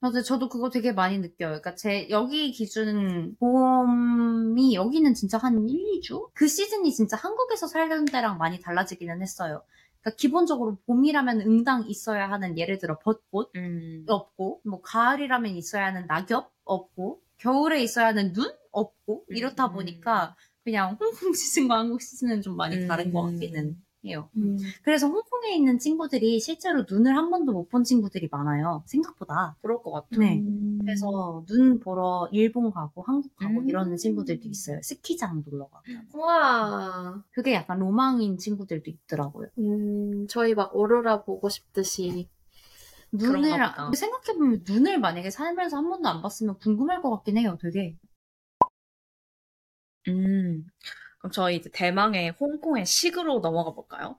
[0.00, 0.22] 맞아요.
[0.22, 1.50] 저도 그거 되게 많이 느껴요.
[1.50, 6.30] 그러니까 제 여기 기준 봄이 여기는 진짜 한 1, 2주?
[6.34, 9.62] 그 시즌이 진짜 한국에서 살던 때랑 많이 달라지기는 했어요.
[10.02, 14.04] 그러니까 기본적으로 봄이라면 응당 있어야 하는 예를 들어 벚꽃 음.
[14.08, 19.72] 없고 뭐 가을이라면 있어야 하는 낙엽 없고 겨울에 있어야 하는 눈 없고 이렇다 음.
[19.74, 23.34] 보니까 그냥 홍콩 시즌과 한국 시즌은 좀 많이 다른 것 음.
[23.34, 24.28] 같기는 해요.
[24.36, 24.56] 음.
[24.82, 28.82] 그래서 홍콩에 있는 친구들이 실제로 눈을 한 번도 못 본 친구들이 많아요.
[28.86, 29.56] 생각보다.
[29.62, 30.08] 그럴 것 같아.
[30.18, 30.40] 네.
[30.40, 30.78] 음.
[30.82, 33.68] 그래서 눈 보러 일본 가고 한국 가고 음.
[33.68, 34.80] 이러는 친구들도 있어요.
[34.82, 35.84] 스키장 놀러 가고.
[36.14, 37.24] 우와.
[37.32, 39.48] 그게 약간 로망인 친구들도 있더라고요.
[39.58, 42.28] 음, 저희 막 오로라 보고 싶듯이
[43.12, 43.92] 눈을 그런가 보다.
[43.94, 47.56] 생각해 보면 눈을 만약에 살면서 한 번도 안 봤으면 궁금할 것 같긴 해요.
[47.60, 47.96] 되게.
[50.08, 50.64] 음.
[51.22, 54.16] 그럼 저희 이제 대망의 홍콩의 식으로 넘어가 볼까요?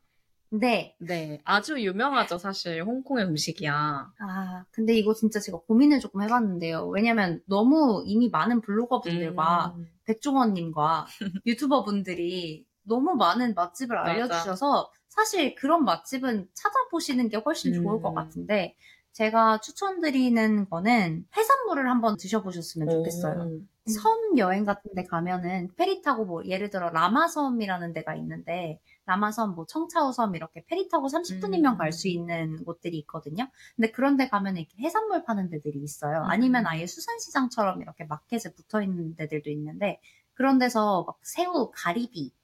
[0.50, 0.96] 네.
[1.00, 1.42] 네.
[1.44, 2.82] 아주 유명하죠, 사실.
[2.84, 4.14] 홍콩의 음식이야.
[4.20, 6.88] 아 근데 이거 진짜 제가 고민을 조금 해봤는데요.
[6.88, 9.88] 왜냐면 너무 이미 많은 블로거 분들과 음.
[10.06, 11.08] 백종원님과
[11.46, 13.98] 유튜버 분들이 너무 많은 맛집을.
[13.98, 18.02] 알려주셔서 사실 그런 맛집은 찾아보시는 게 훨씬 좋을 음.
[18.02, 18.76] 것 같은데
[19.12, 23.42] 제가 추천드리는 거는 해산물을 한번 드셔보셨으면 좋겠어요.
[23.42, 23.62] 오.
[23.86, 29.66] 섬 여행 같은 데 가면은 페리 타고 뭐 예를 들어 라마섬이라는 데가 있는데 라마섬 뭐
[29.66, 31.78] 청차우섬 이렇게 페리 타고 30분이면 음.
[31.78, 33.50] 갈수 있는 곳들이 있거든요.
[33.76, 36.20] 근데 그런 데 가면 이렇게 해산물 파는 데들이 있어요.
[36.20, 36.26] 음.
[36.26, 40.00] 아니면 아예 수산시장처럼 이렇게 마켓에 붙어 있는 데들도 있는데
[40.34, 42.43] 그런 데서 막 새우, 가리비 음,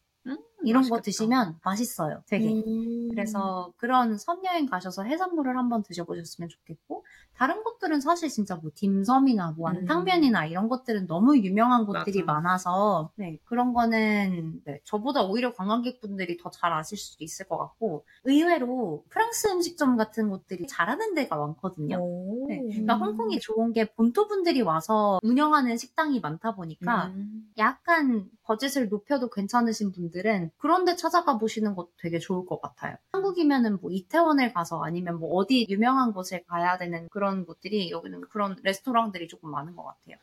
[0.64, 1.02] 이런 거 맛있겠다.
[1.04, 2.24] 드시면 맛있어요.
[2.28, 2.50] 되게.
[2.50, 3.10] 음.
[3.12, 7.06] 그래서 그런 섬 여행 가셔서 해산물을 한번 드셔보셨으면 좋겠고
[7.36, 9.76] 다른 곳들은 사실 진짜 뭐 딤섬이나 뭐 음.
[9.78, 12.40] 완탕면이나 이런 것들은 너무 유명한 곳들이 맞아.
[12.42, 18.04] 많아서 네, 그런 거는 네, 저보다 오히려 관광객분들이 더 잘 아실 수도 있을 것 같고
[18.24, 21.98] 의외로 프랑스 음식점 같은 곳들이 잘하는 데가 많거든요.
[22.02, 22.48] 오.
[22.50, 22.60] 네.
[22.70, 23.02] 그러니까 음.
[23.04, 27.50] 홍콩이 좋은 게 본토 분들이 와서 운영하는 식당이 많다 보니까 음.
[27.58, 32.98] 약간 버젯을 높여도 괜찮으신 분들은 그런데 찾아가 보시는 것도 되게 좋을 것 같아요.
[33.12, 38.56] 한국이면은 뭐 이태원을 가서 아니면 뭐 어디 유명한 곳을 가야 되는 그런 곳들이 여기는 그런
[38.64, 40.18] 레스토랑들이 조금 많은 것 같아요.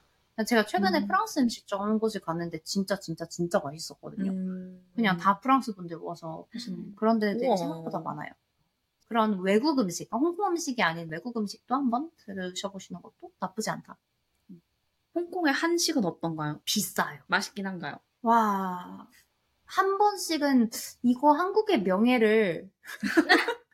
[0.46, 1.06] 제가 최근에 음.
[1.06, 4.30] 프랑스 음식점 한 곳을 갔는데 진짜 진짜 진짜 맛있었거든요.
[4.30, 4.86] 음.
[4.94, 7.56] 그냥 다 프랑스 분들 와서 하시는 그런 데들이.
[7.56, 8.30] 생각보다 많아요.
[9.08, 13.96] 그런 외국 음식, 홍콩 음식이 아닌 외국 음식도 한번 들으셔보시는 것도 나쁘지 않다.
[15.14, 16.60] 홍콩의 한식은 어떤가요?
[16.64, 17.20] 비싸요.
[17.26, 17.96] 맛있긴 한가요?
[18.20, 19.08] 와,
[19.66, 20.70] 한 번씩은
[21.02, 22.70] 이거 한국의 명예를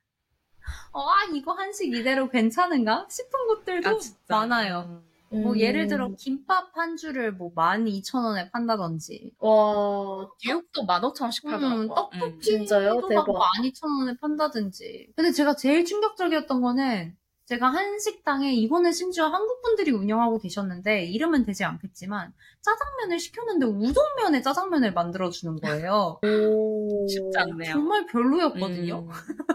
[0.92, 3.06] 어, 아, 이거 한식 이대로 괜찮은가?
[3.10, 3.92] 싶은 곳들도 아?
[4.28, 5.02] 많아요.
[5.30, 5.58] 뭐 음.
[5.58, 11.80] 예를 들어 김밥 한 줄을 뭐 12,000원에 판다든지 와, 뉴욕도 15,000원씩 팔더라고요.
[11.80, 13.00] 음, 떡볶이 진짜요?
[13.00, 13.24] 도 대박.
[13.26, 17.16] 12,000원에 판다든지 근데 제가 제일 충격적이었던 거는
[17.52, 22.32] 제가 한 식당에 이거는 심지어 한국 분들이 운영하고 계셨는데 이름은 되지 않겠지만
[22.62, 26.18] 짜장면을 시켰는데 우동면에 짜장면을 만들어 주는 거예요.
[26.24, 27.06] 오.
[27.06, 27.72] 쉽지 않네요.
[27.74, 29.06] 정말 별로였거든요.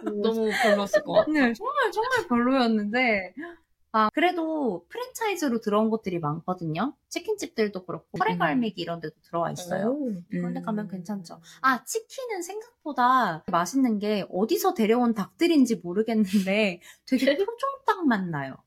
[0.06, 1.34] 음, 너무 별로였을 것 같아요.
[1.34, 3.34] 네, 정말 정말 별로였는데
[3.98, 6.93] 아, 그래도 프랜차이즈로 들어온 것들이 많거든요.
[7.10, 9.98] 치킨집들도 그렇고, 허레갈매기 이런 데도 들어와 있어요.
[10.30, 11.41] 그런 데 가면 괜찮죠.
[11.62, 18.58] 아, 치킨은 생각보다 맛있는 게 어디서 데려온 닭들인지 모르겠는데 되게 표종닭 맛 나요.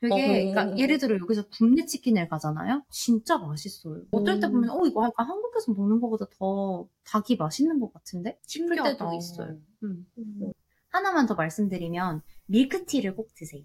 [0.00, 0.52] 되게, 어.
[0.52, 2.84] 그러니까 예를 들어 여기서 국내 치킨을 가잖아요?
[2.88, 4.02] 진짜 맛있어요.
[4.12, 4.52] 어떨 때 음.
[4.52, 8.38] 보면, 어, 이거 약간 한국에서 먹는 것보다 더 닭이 맛있는 것 같은데?
[8.46, 9.56] 싶을 때도 있어요.
[9.82, 10.06] 음.
[10.90, 13.64] 하나만 더 말씀드리면 밀크티를 꼭 드세요.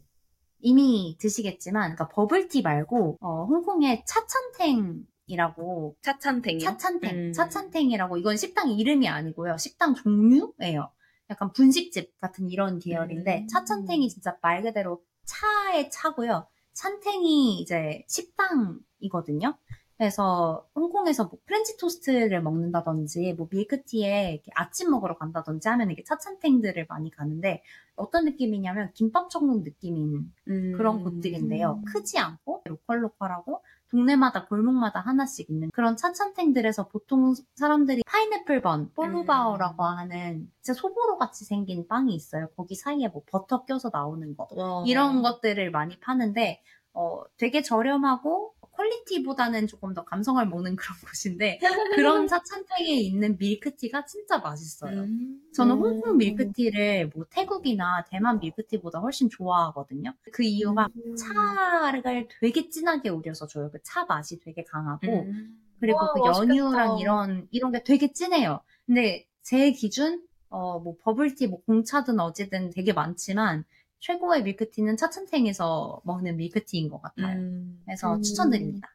[0.62, 6.60] 이미 드시겠지만, 그러니까 버블티 말고 어, 홍콩의 차찬탱 이라고 차찬탱이요?
[6.60, 7.34] 차찬탱, 음.
[7.34, 9.58] 차찬탱이라고 이건 식당 이름이 아니고요.
[9.58, 10.92] 식당 종류예요.
[11.30, 13.48] 약간 분식집 같은 이런 계열인데 음.
[13.48, 16.48] 茶餐廳이 진짜 말 그대로 차의 차고요.
[16.74, 19.58] 餐廳이 이제 식당이거든요.
[20.02, 27.12] 그래서 홍콩에서 뭐 프렌치 토스트를 먹는다든지 뭐 밀크티에 아침 먹으러 간다든지 하면 이게 茶餐廳들을 많이
[27.12, 27.62] 가는데
[27.96, 30.74] 어떤 느낌이냐면 김밥 천국 느낌인 음.
[30.76, 31.84] 그런 곳들인데요.
[31.86, 39.84] 크지 않고 local local하고 동네마다 골목마다 하나씩 있는 그런 茶餐廳들에서 보통 사람들이 pineapple bun, 菠蘿包라고
[39.84, 42.48] 하는 진짜 소보로 같이 생긴 빵이 있어요.
[42.58, 44.48] 거기 사이에 뭐 버터 껴서 나오는 거.
[44.56, 44.84] 와.
[44.88, 51.60] 이런 것들을 많이 파는데 어, 되게 저렴하고 quality보다는 조금 더 감성을 먹는 그런 곳인데
[51.96, 55.02] 그런 茶 餐廳에 있는 밀크티가 진짜 맛있어요.
[55.02, 55.42] 음.
[55.54, 55.82] 저는 음.
[55.82, 60.14] 홍콩 밀크티를 뭐 태국이나 대만 밀크티보다 훨씬 좋아하거든요.
[60.32, 61.16] 그 이유가 음.
[61.16, 63.70] 차를 되게 진하게 우려서 줘요.
[63.72, 65.60] 그 차 맛이 되게 강하고 음.
[65.80, 66.54] 그리고 와, 그 맛있겠다.
[66.54, 68.62] 연유랑 이런 이런 게 되게 진해요.
[68.86, 73.64] 근데 제 기준 어 뭐 버블티 뭐 공차든 어찌든 되게 많지만
[74.02, 77.38] 최고의 밀크티는 茶餐廳에서 먹는 밀크티인 것 같아요.
[77.38, 77.82] 음.
[77.86, 78.22] 그래서 음.
[78.22, 78.90] 추천드립니다.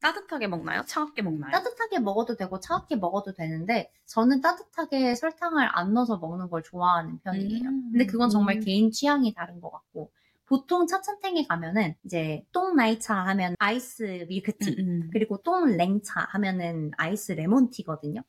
[0.00, 0.82] 따뜻하게 먹나요?
[0.84, 1.52] 차갑게 먹나요?
[1.52, 7.68] 따뜻하게 먹어도 되고 차갑게 먹어도 되는데 저는 따뜻하게 설탕을 안 넣어서 먹는 걸 좋아하는 편이에요.
[7.68, 7.90] 음.
[7.92, 8.60] 근데 그건 정말 음.
[8.60, 10.10] 개인 취향이 다른 것 같고
[10.46, 15.08] 보통 茶餐廳에 가면은 이제 凍奶茶 하면 아이스 밀크티 음.
[15.12, 18.22] 그리고 凍檸茶 하면은 아이스 레몬티거든요.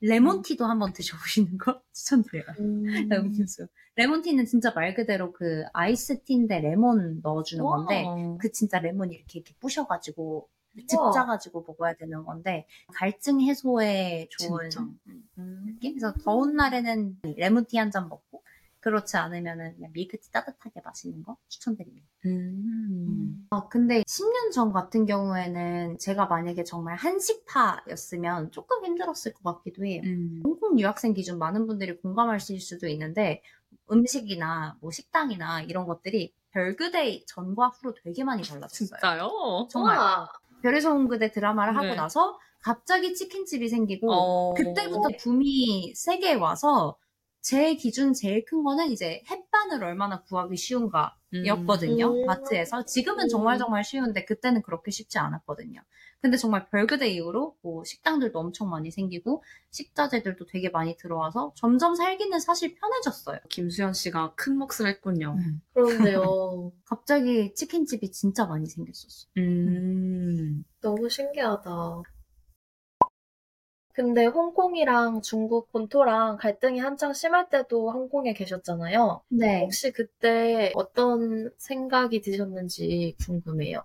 [0.00, 2.44] 레몬티도 한번 드셔보시는 거 추천드려요.
[2.60, 3.08] 음.
[3.12, 3.66] 음료수.
[3.96, 8.36] 레몬티는 진짜 말 그대로 그 아이스티인데 레몬 넣어주는 건데 와.
[8.38, 10.48] 그 진짜 레몬 이렇게 이렇게 부셔가지고
[10.86, 11.10] 즙 우와.
[11.12, 14.86] 짜가지고 먹어야 되는 건데 갈증 해소에 좋은 진짜?
[15.06, 15.62] 음, 음.
[15.66, 15.92] 느낌?
[15.98, 18.42] 그래서 더운 날에는 레몬티 한 잔 먹고
[18.86, 22.06] 그렇지 않으면은 그냥 밀크티 따뜻하게 마시는 거 추천드립니다.
[22.24, 23.44] 음.
[23.50, 30.02] 아 근데 10년 전 같은 경우에는 제가 만약에 정말 한식파였으면 조금 힘들었을 것 같기도 해요.
[30.04, 30.40] 음.
[30.44, 33.42] 홍콩 유학생 기준 많은 분들이 공감하실 수도 있는데
[33.90, 38.88] 음식이나 뭐 식당이나 이런 것들이 별그대 전과 후로 되게 많이 달라졌어요.
[38.88, 39.66] 진짜요?
[39.68, 40.30] 정말 우와.
[40.62, 41.96] 별에서 온 그대 드라마를 하고 네.
[41.96, 44.54] 나서 갑자기 치킨집이 생기고 어.
[44.54, 46.96] 그때부터 붐이 세게 와서
[47.46, 51.16] 제 기준 제일 큰 거는 이제 햇반을 얼마나 구하기 쉬운가
[51.46, 52.12] 였거든요.
[52.12, 52.26] 음.
[52.26, 52.84] 마트에서.
[52.84, 55.80] 지금은 정말 정말 쉬운데 그때는 그렇게 쉽지 않았거든요.
[56.20, 62.40] 근데 정말 별그대 이후로 뭐 식당들도 엄청 많이 생기고 식자재들도 되게 많이 들어와서 점점 살기는
[62.40, 63.38] 사실 편해졌어요.
[63.48, 65.38] 김수현 씨가 큰 몫을 했군요.
[65.72, 66.72] 그렇네요.
[66.84, 69.28] 갑자기 치킨집이 진짜 많이 생겼었어.
[69.36, 70.64] 음.
[70.80, 72.02] 너무 신기하다.
[73.96, 79.22] 근데 홍콩이랑 중국 본토랑 갈등이 한창 심할 때도 홍콩에 계셨잖아요.
[79.30, 79.62] 네.
[79.62, 83.82] 혹시 그때 어떤 생각이 드셨는지 궁금해요.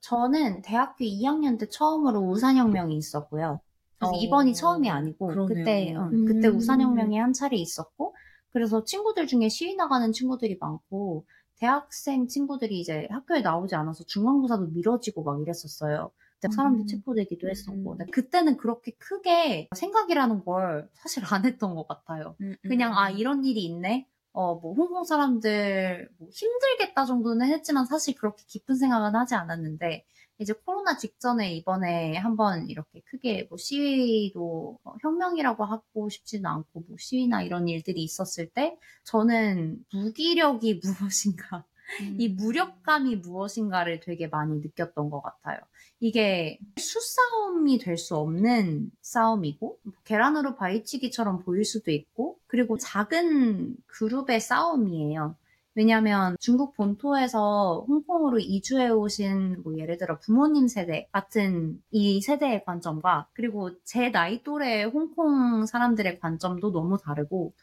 [0.00, 3.60] 저는 대학교 2학년 때 처음으로 우산혁명이 있었고요.
[3.96, 5.54] 그래서 어, 이번이 처음이 아니고 그러네요.
[5.54, 6.26] 그때 어, 음.
[6.26, 8.16] 그때 우산혁명이 한 차례 있었고
[8.52, 11.26] 그래서 친구들 중에 시위 나가는 친구들이 많고
[11.58, 16.10] 대학생 친구들이 이제 학교에 나오지 않아서 중간고사도 미뤄지고 막 이랬었어요.
[16.42, 16.86] 그때 사람들 음.
[16.88, 18.06] 체포되기도 했었고 음.
[18.10, 22.36] 그때는 그렇게 크게 생각이라는 걸 사실 안 했던 것 같아요.
[22.40, 24.08] 음, 그냥 아 이런 일이 있네.
[24.34, 30.06] 어 뭐 홍콩 사람들 뭐 힘들겠다 정도는 했지만 사실 그렇게 깊은 생각은 하지 않았는데
[30.38, 36.96] 이제 코로나 직전에 이번에 한번 이렇게 크게 뭐 시위도 어, 혁명이라고 하고 싶지는 않고 뭐
[36.98, 41.66] 시위나 이런 일들이 있었을 때 저는 무기력이 무엇인가
[42.00, 42.16] 음.
[42.18, 45.58] 이 무력감이 무엇인가를 되게 많이 느꼈던 것 같아요.
[46.00, 54.40] 이게 수싸움이 될 수 없는 싸움이고 뭐 계란으로 바위치기처럼 보일 수도 있고 그리고 작은 그룹의
[54.40, 55.36] 싸움이에요.
[55.74, 63.28] 왜냐하면 중국 본토에서 홍콩으로 이주해 오신 뭐 예를 들어 부모님 세대 같은 이 세대의 관점과
[63.32, 67.54] 그리고 제 나이 또래의 홍콩 사람들의 관점도 너무 다르고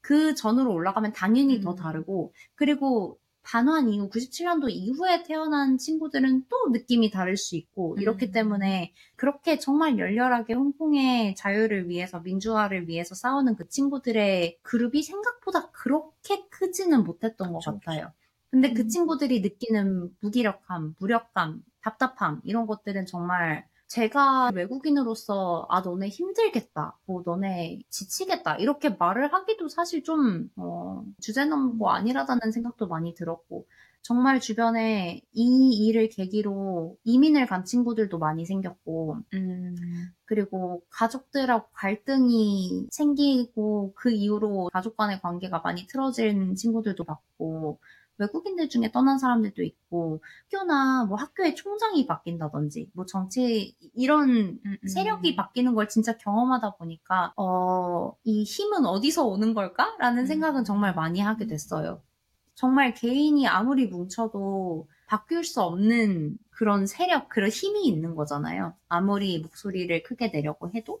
[0.00, 1.76] 그 전으로 올라가면 당연히 더 음.
[1.76, 3.18] 다르고 그리고
[3.50, 8.32] 반환 이후 97년도 이후에 태어난 친구들은 또 느낌이 다를 수 있고 이렇기 음.
[8.32, 16.46] 때문에 그렇게 정말 열렬하게 홍콩의 자유를 위해서 민주화를 위해서 싸우는 그 친구들의 그룹이 생각보다 그렇게
[16.50, 18.12] 크지는 못했던 것 그쵸, 같아요.
[18.50, 18.88] 근데 그 음.
[18.88, 27.80] 친구들이 느끼는 무기력함, 무력감, 답답함 이런 것들은 정말 제가 외국인으로서 아 너네 힘들겠다, 뭐 너네
[27.88, 33.66] 지치겠다 이렇게 말을 하기도 사실 좀 어, 주제넘고 아니라다는 생각도 많이 들었고
[34.02, 39.76] 정말 주변에 이 일을 계기로 이민을 간 친구들도 많이 생겼고 음.
[40.24, 47.80] 그리고 가족들하고 갈등이 생기고 그 이후로 가족 간의 관계가 많이 틀어진 친구들도 봤고
[48.18, 54.88] 외국인들 중에 떠난 사람들도 있고 학교나 뭐 학교의 총장이 바뀐다든지 뭐 정치 이런 음, 음.
[54.88, 60.26] 세력이 바뀌는 걸 진짜 경험하다 보니까 어, 이 힘은 어디서 오는 걸까라는 음.
[60.26, 62.02] 생각은 정말 많이 하게 됐어요.
[62.54, 68.74] 정말 개인이 아무리 뭉쳐도 바뀔 수 없는 그런 세력, 그런 힘이 있는 거잖아요.
[68.88, 71.00] 아무리 목소리를 크게 내려고 해도,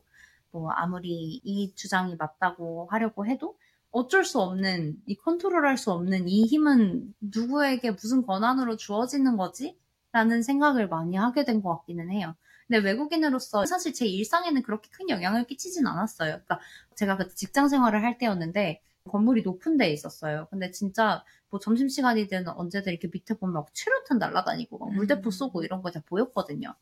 [0.52, 3.58] 뭐 아무리 이 주장이 맞다고 하려고 해도
[3.90, 9.78] 어쩔 수 없는, 이 컨트롤할 수 없는 이 힘은 누구에게 무슨 권한으로 주어지는 거지?
[10.12, 12.34] 라는 생각을 많이 하게 된 것 같기는 해요.
[12.66, 16.30] 근데 외국인으로서 사실 제 일상에는 그렇게 큰 영향을 끼치진 않았어요.
[16.32, 16.60] 그러니까
[16.96, 20.48] 제가 그때 직장 생활을 할 때였는데 건물이 높은 데에 있었어요.
[20.50, 25.30] 근데 진짜 뭐 점심시간이든 언제든 이렇게 밑에 보면 막 최루탄 날아다니고 막 물대포 음.
[25.30, 26.74] 쏘고 이런 거 다 보였거든요.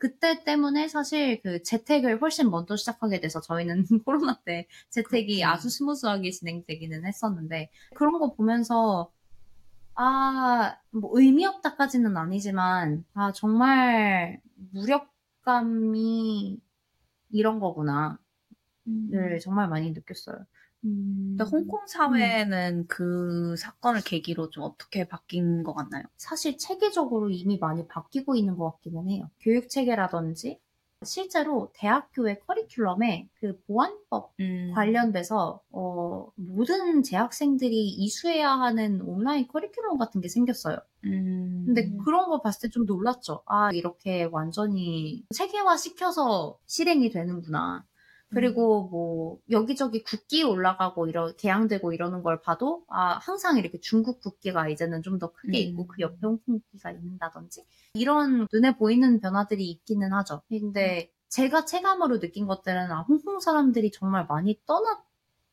[0.00, 5.52] 그때 때문에 사실 그 재택을 훨씬 먼저 시작하게 돼서 저희는 코로나 때 재택이 그렇구나.
[5.52, 9.12] 아주 스무스하게 진행되기는 했었는데 그런 거 보면서
[9.94, 14.40] 아, 뭐 의미 없다까지는 아니지만 아, 정말
[14.72, 16.58] 무력감이
[17.30, 18.18] 이런 거구나.
[19.10, 20.46] 를 정말 많이 느꼈어요.
[20.84, 21.36] 음.
[21.38, 26.02] 근데 홍콩 사회는 그 사건을 계기로 좀 어떻게 바뀐 것 같나요?
[26.16, 29.30] 사실 체계적으로 이미 많이 바뀌고 있는 것 같기는 해요.
[29.40, 30.58] 교육 체계라든지
[31.04, 34.72] 실제로 대학교의 커리큘럼에 그 보안법 음.
[34.74, 40.76] 관련돼서 어, 모든 재학생들이 이수해야 하는 온라인 커리큘럼 같은 게 생겼어요.
[41.04, 41.64] 음.
[41.66, 43.42] 근데 그런 거 봤을 때 좀 놀랐죠.
[43.46, 47.86] 아 이렇게 완전히 체계화 시켜서 실행이 되는구나.
[48.32, 54.68] 그리고 뭐 여기저기 국기 올라가고 이러 개양되고 이러는 걸 봐도 아 항상 이렇게 중국 국기가
[54.68, 55.70] 이제는 좀 더 크게 음.
[55.70, 57.64] 있고 그 옆에 홍콩 국기가 있는다든지
[57.94, 60.42] 이런 눈에 보이는 변화들이 있기는 하죠.
[60.48, 65.04] 근데 제가 체감으로 느낀 것들은 아 홍콩 사람들이 정말 많이 떠났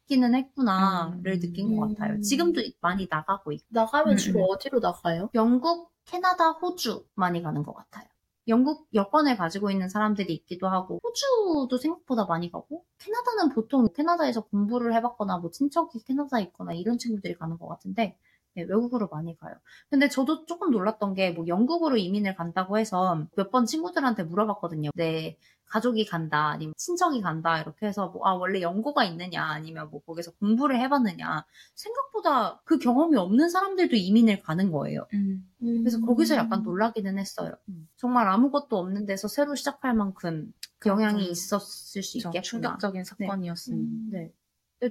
[0.07, 1.39] 기는 했구나를 음.
[1.39, 2.15] 느낀 것 같아요.
[2.15, 2.21] 음.
[2.21, 4.45] 지금도 많이 나가고 있고 나가면 음, 주로 음.
[4.51, 5.29] 어디로 나가요?
[5.35, 8.07] 영국, 캐나다, 호주 많이 가는 것 같아요.
[8.47, 14.93] 영국 여권을 가지고 있는 사람들이 있기도 하고 호주도 생각보다 많이 가고 캐나다는 보통 캐나다에서 공부를
[14.95, 18.17] 해봤거나 뭐 친척이 캐나다에 있거나 이런 친구들이 가는 것 같은데
[18.55, 19.53] 네, 외국으로 많이 가요.
[19.89, 24.89] 근데 저도 조금 놀랐던 게 뭐 영국으로 이민을 간다고 해서 몇 번 친구들한테 물어봤거든요.
[24.95, 25.37] 내
[25.67, 30.31] 가족이 간다 아니면 친척이 간다 이렇게 해서 뭐 아 원래 연고가 있느냐 아니면 뭐 거기서
[30.39, 31.45] 공부를 해봤느냐
[31.75, 35.07] 생각보다 그 경험이 없는 사람들도 이민을 가는 거예요.
[35.13, 35.47] 음.
[35.61, 37.53] 그래서 거기서 약간 놀라기는 했어요.
[37.97, 41.31] 정말 아무것도 없는 데서 새로 시작할 만큼 그 영향이 음.
[41.31, 42.29] 있었을 수 그쵸.
[42.29, 42.41] 있겠구나.
[42.41, 43.77] 충격적인 사건이었으니.
[43.77, 44.09] 음.
[44.11, 44.31] 네.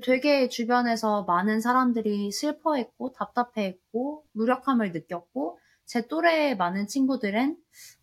[0.03, 7.57] 되게 주변에서 많은 사람들이 슬퍼했고 답답해했고 무력함을 느꼈고 제 또래의 많은 친구들은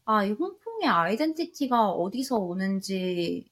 [0.05, 3.47] 아, 이 홍 콩의 아이덴티티가 어디서 오는지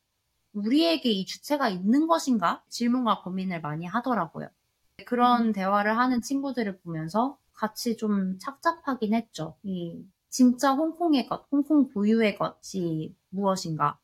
[0.53, 2.63] 우리에게 이 주체가 있는 것인가?
[2.69, 4.49] 질문과 고민을 많이 하더라고요.
[5.05, 9.55] 그런 대화를 하는 친구들을 보면서 같이 좀 착잡하긴 했죠.
[9.63, 13.99] 이 진짜 홍콩의 것, 홍콩 고유의 것이 무엇인가?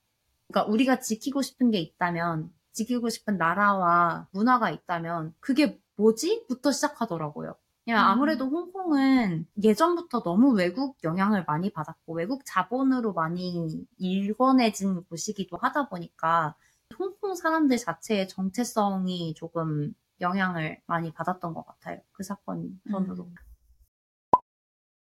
[0.47, 6.45] 그러니까 우리가 지키고 싶은 게 있다면, 지키고 싶은 나라와 문화가 있다면, 그게 뭐지?
[6.47, 7.55] 부터 시작하더라고요.
[7.87, 8.11] 그냥 음.
[8.11, 16.53] 아무래도 홍콩은 예전부터 너무 외국 영향을 많이 받았고, 외국 자본으로 많이 일궈내진 곳이기도 하다 보니까,
[16.99, 22.01] 홍콩 사람들 자체의 정체성이 조금 영향을 많이 받았던 것 같아요.
[22.11, 23.23] 그 사건 전으로.
[23.23, 23.35] 음.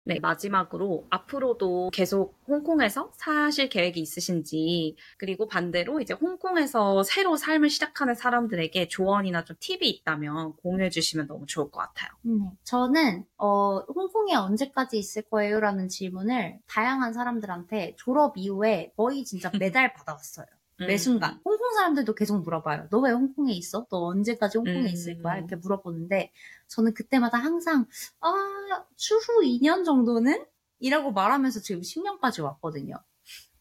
[0.04, 8.14] 네, 마지막으로 앞으로도 계속 홍콩에서 사실 계획이 있으신지, 그리고 반대로 이제 홍콩에서 새로 삶을 시작하는
[8.14, 12.10] 사람들에게 조언이나 좀 팁이 있다면 공유해 주시면 너무 좋을 것 같아요.
[12.22, 12.32] 네.
[12.64, 15.60] 저는 어, 홍콩에 언제까지 있을 거예요?
[15.60, 20.46] 라는 질문을 다양한 사람들한테 졸업 이후에 거의 진짜 매달 받아왔어요.
[20.86, 21.40] 매 순간.
[21.44, 22.88] 홍콩 사람들도 계속 물어봐요.
[22.90, 23.86] 너 왜 홍콩에 있어?
[23.90, 24.86] 너 언제까지 홍콩에 음.
[24.86, 25.36] 있을 거야?
[25.38, 26.32] 이렇게 물어보는데
[26.68, 27.86] 저는 그때마다 항상
[28.20, 30.44] 아 추후 2년 정도는?
[30.78, 32.94] 이라고 말하면서 지금 10년까지 왔거든요.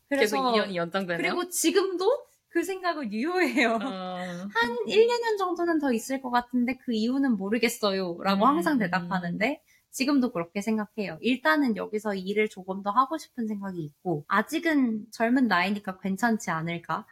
[0.10, 1.18] 계속 그래서 2년이 연장되네요.
[1.36, 3.74] 그리고 지금도 그 생각을 유효해요.
[3.76, 3.78] 어,
[4.56, 8.18] 한 1, 2년 정도는 더 있을 것 같은데 그 이유는 모르겠어요.
[8.24, 8.48] 라고 음.
[8.48, 9.62] 항상 대답하는데
[9.92, 11.18] 지금도 그렇게 생각해요.
[11.22, 17.06] 일단은 여기서 일을 조금 더 하고 싶은 생각이 있고 아직은 젊은 나이니까 괜찮지 않을까?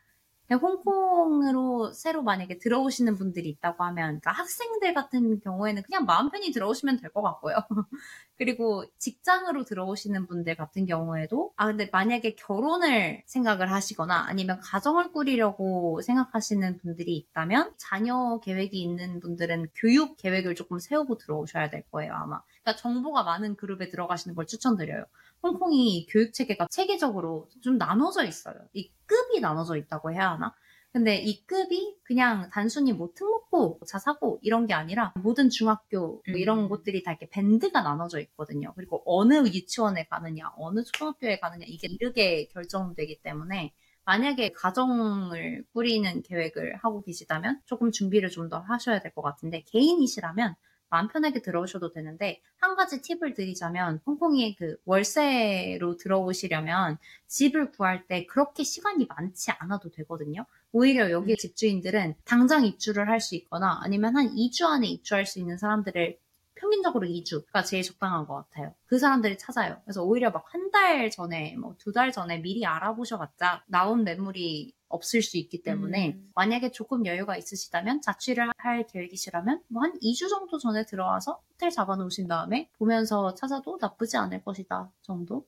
[0.48, 6.52] 근데 홍콩으로 새로 만약에 들어오시는 분들이 있다고 하면, 그러니까 학생들 같은 경우에는 그냥 마음 편히
[6.52, 7.56] 들어오시면 될 것 같고요.
[8.38, 16.02] 그리고 직장으로 들어오시는 분들 같은 경우에도, 아, 근데 만약에 결혼을 생각을 하시거나 아니면 가정을 꾸리려고
[16.02, 22.42] 생각하시는 분들이 있다면, 자녀 계획이 있는 분들은 교육 계획을 조금 세우고 들어오셔야 될 거예요, 아마.
[22.68, 25.06] 그러니까 정보가 많은 그룹에 들어가시는 걸 추천드려요.
[25.42, 28.56] 홍콩이 교육 체계가 체계적으로 좀 나눠져 있어요.
[28.74, 30.54] 이 급이 나눠져 있다고 해야 하나?
[30.92, 36.60] 근데 이 급이 그냥 단순히 뭐 특목고, 자사고 이런 게 아니라 모든 중학교 뭐 이런
[36.60, 36.70] 음.
[36.70, 38.74] 곳들이 다 이렇게 밴드가 나눠져 있거든요.
[38.76, 43.74] 그리고 어느 유치원에 가느냐, 어느 초등학교에 가느냐 이게 이르게 결정되기 때문에
[44.06, 50.56] 만약에 가정을 꾸리는 계획을 하고 계시다면 조금 준비를 좀 더 하셔야 될 것 같은데 개인이시라면
[50.90, 58.26] 마음 편하게 들어오셔도 되는데 한 가지 팁을 드리자면 홍콩이 그 월세로 들어오시려면 집을 구할 때
[58.26, 60.46] 그렇게 시간이 많지 않아도 되거든요.
[60.72, 65.58] 오히려 여기 집주인들은 당장 입주를 할 수 있거나 아니면 한 2주 안에 입주할 수 있는
[65.58, 66.18] 사람들을
[66.56, 68.74] 평균적으로 2주가 제일 적당한 것 같아요.
[68.88, 69.80] 그 사람들이 찾아요.
[69.86, 75.22] 그래서 오히려 막 한 달 전에, 뭐 두 달 전에 미리 알아보셔봤자 나온 매물이 없을
[75.22, 76.32] 수 있기 때문에 음.
[76.36, 82.28] 만약에 조금 여유가 있으시다면 자취를 할 계획이시라면 뭐 한 2주 정도 전에 들어와서 호텔 잡아놓으신
[82.28, 85.46] 다음에 보면서 찾아도 나쁘지 않을 것이다 정도?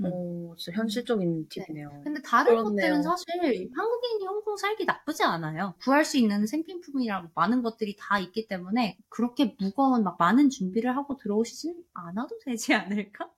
[0.00, 0.06] 음.
[0.06, 2.00] 오, 진짜 현실적인 팁이네요.
[2.04, 2.64] 근데 다른 그렇네요.
[2.64, 3.26] 것들은 사실
[3.74, 5.74] 한국인이 홍콩 살기 나쁘지 않아요.
[5.82, 11.16] 구할 수 있는 생필품이랑 많은 것들이 다 있기 때문에 그렇게 무거운 막 많은 준비를 하고
[11.16, 13.30] 들어오시진 않아도 되지 않을까?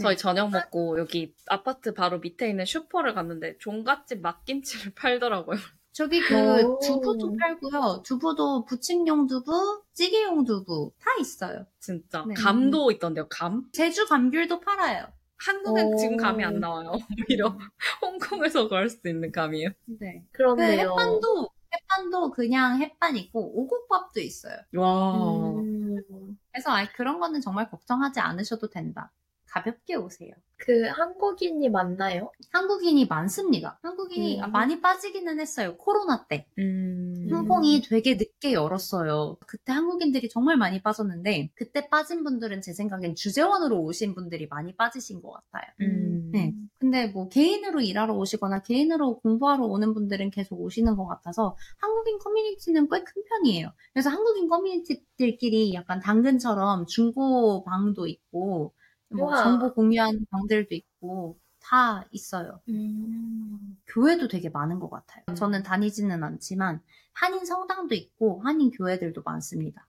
[0.00, 5.58] 저희 저녁 먹고 여기 아파트 바로 밑에 있는 슈퍼를 갔는데 종갓집 막김치를 팔더라고요.
[5.92, 6.78] 저기 그 오.
[6.78, 8.02] 두부도 팔고요.
[8.04, 11.64] 두부도 부침용 두부, 찌개용 두부 다 있어요.
[11.80, 12.22] 진짜.
[12.28, 12.34] 네.
[12.34, 13.64] 감도 있던데요, 감?
[13.72, 15.06] 제주 감귤도 팔아요.
[15.38, 15.96] 한국엔 오.
[15.96, 16.92] 지금 감이 안 나와요.
[17.30, 17.56] 오히려
[18.02, 19.70] 홍콩에서 구할 수 있는 감이에요.
[19.98, 20.22] 네.
[20.32, 20.90] 그 그렇네요.
[20.90, 24.56] 햇반도 햇반도 그냥 햇반 있고 오곡밥도 있어요.
[24.74, 25.14] 와.
[25.60, 25.96] 음,
[26.52, 29.12] 그래서 아, 그런 거는 정말 걱정하지 않으셔도 된다.
[29.48, 30.32] 가볍게 오세요.
[30.58, 32.32] 그 한국인이 맞나요?
[32.50, 33.78] 한국인이 많습니다.
[33.82, 34.44] 한국인이 음.
[34.44, 35.76] 아, 많이 빠지기는 했어요.
[35.76, 36.46] 코로나 때.
[36.58, 37.28] 음.
[37.30, 39.36] 홍콩이 되게 늦게 열었어요.
[39.46, 45.20] 그때 한국인들이 정말 많이 빠졌는데 그때 빠진 분들은 제 생각엔 주재원으로 오신 분들이 많이 빠지신
[45.20, 45.70] 것 같아요.
[45.82, 46.30] 음.
[46.32, 46.54] 네.
[46.78, 52.88] 근데 뭐 개인으로 일하러 오시거나 개인으로 공부하러 오는 분들은 계속 오시는 것 같아서 한국인 커뮤니티는
[52.88, 53.72] 꽤 큰 편이에요.
[53.92, 58.72] 그래서 한국인 커뮤니티들끼리 약간 당근처럼 중고 방도 있고
[59.08, 59.42] 뭐 우와.
[59.42, 62.60] 정보 공유하는 방들도 있고 다 있어요.
[62.68, 63.76] 음.
[63.86, 65.24] 교회도 되게 많은 것 같아요.
[65.34, 66.80] 저는 다니지는 않지만
[67.12, 69.88] 한인 성당도 있고 한인 교회들도 많습니다.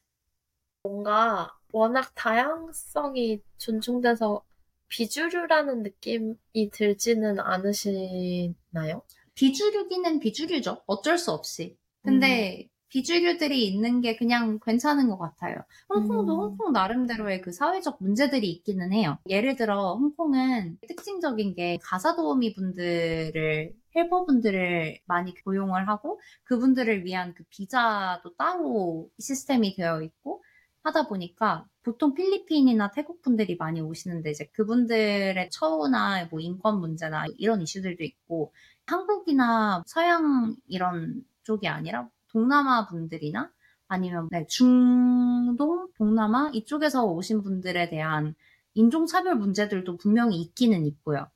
[0.83, 4.43] 뭔가 워낙 다양성이 존중돼서
[4.87, 6.35] 비주류라는 느낌이
[6.71, 9.01] 들지는 않으시나요?
[9.35, 10.83] 비주류기는 비주류죠.
[10.87, 11.77] 어쩔 수 없이.
[12.03, 15.57] 근데 비주류들이 있는 게 그냥 괜찮은 것 같아요.
[15.89, 16.39] 홍콩도 음.
[16.39, 19.17] 홍콩 나름대로의 그 사회적 문제들이 있기는 해요.
[19.27, 27.33] 예를 들어 홍콩은 특징적인 게 가사 도우미 분들을 헬퍼 분들을 많이 고용을 하고 그분들을 위한
[27.33, 30.43] 그 비자도 따로 시스템이 되어 있고
[30.83, 37.61] 하다 보니까 보통 필리핀이나 태국 분들이 많이 오시는데 이제 그분들의 처우나 뭐 인권 문제나 이런
[37.61, 38.53] 이슈들도 있고
[38.85, 43.51] 한국이나 서양 이런 쪽이 아니라 동남아 분들이나
[43.87, 48.35] 아니면 네, 중동, 동남아 이쪽에서 오신 분들에 대한
[48.73, 51.27] 인종차별 문제들도 분명히 있기는 있고요.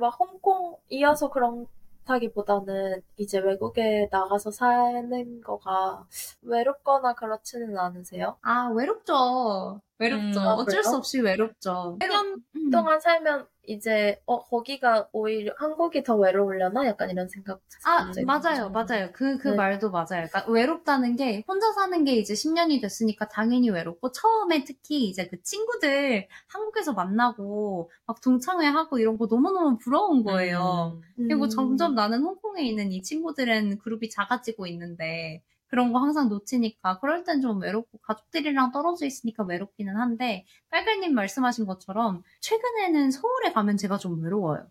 [0.00, 6.06] 막 홍콩이어서 그렇다기보다는 이제 외국에 나가서 사는 거가
[6.42, 8.36] 외롭거나 그렇지는 않으세요?
[8.42, 9.80] 아, 외롭죠.
[9.98, 10.40] 외롭죠.
[10.40, 10.98] 음, 어쩔 수 그래요?
[10.98, 11.98] 없이 외롭죠.
[12.00, 12.70] 1년 음.
[12.70, 16.86] 동안 살면 이제 어 거기가 오히려 한국이 더 외로우려나?
[16.86, 17.60] 약간 이런 생각.
[17.84, 18.70] 아, 맞아요, 들어요.
[18.70, 19.12] 맞아요.
[19.12, 19.56] 그, 그 네.
[19.56, 20.06] 말도 맞아요.
[20.28, 25.40] 그러니까 외롭다는 게 혼자 사는 게 이제 10년이 됐으니까 당연히 외롭고 처음에 특히 이제 그
[25.42, 31.00] 친구들 한국에서 만나고 막 동창회하고 이런 거 너무 너무 부러운 거예요.
[31.16, 31.48] 그리고 음.
[31.48, 37.40] 점점 나는 홍콩에 있는 이 친구들은 그룹이 작아지고 있는데 그런 거 항상 놓치니까 그럴 땐
[37.40, 44.22] 좀 외롭고 가족들이랑 떨어져 있으니까 외롭기는 한데 깔깔님 말씀하신 것처럼 최근에는 서울에 가면 제가 좀
[44.22, 44.68] 외로워요.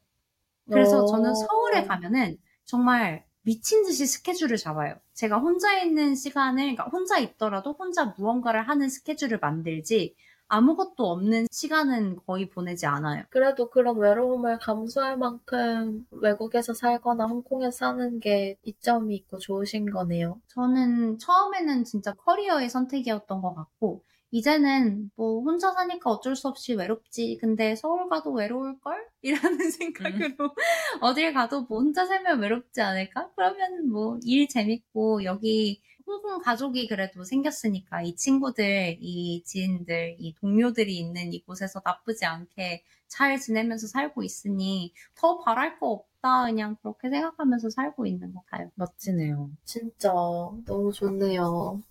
[0.70, 1.06] 그래서 어.
[1.08, 4.96] 저는 서울에 가면은 정말 미친 듯이 스케줄을 잡아요.
[5.14, 10.16] 제가 혼자 있는 시간을, 그러니까 혼자 있더라도 혼자 무언가를 하는 스케줄을 만들지,
[10.48, 13.24] 아무것도 없는 시간은 거의 보내지 않아요.
[13.30, 20.39] 그래도 그런 외로움을 감수할 만큼 외국에서 살거나 홍콩에 사는 게 이점이 있고 좋으신 거네요.
[20.50, 27.38] 저는 처음에는 진짜 커리어의 선택이었던 것 같고, 이제는 뭐 혼자 사니까 어쩔 수 없이 외롭지.
[27.39, 29.08] 근데 서울 가도 외로울걸?
[29.22, 30.36] 이라는 생각으로
[31.02, 33.30] 어딜 가도 뭐 혼자 살면 외롭지 않을까?
[33.36, 40.97] 그러면 뭐 일 재밌고 여기 홍콩 가족이 그래도 생겼으니까 이 친구들, 이 지인들, 이 동료들이
[40.97, 46.45] 있는 이곳에서 나쁘지 않게 잘 지내면서 살고 있으니 더 바랄 거 없다.
[46.45, 48.72] 그냥 그렇게 생각하면서 살고 있는 것 같아요.
[48.76, 49.49] 멋지네요.
[49.64, 50.12] 진짜
[50.66, 51.82] 너무 좋네요.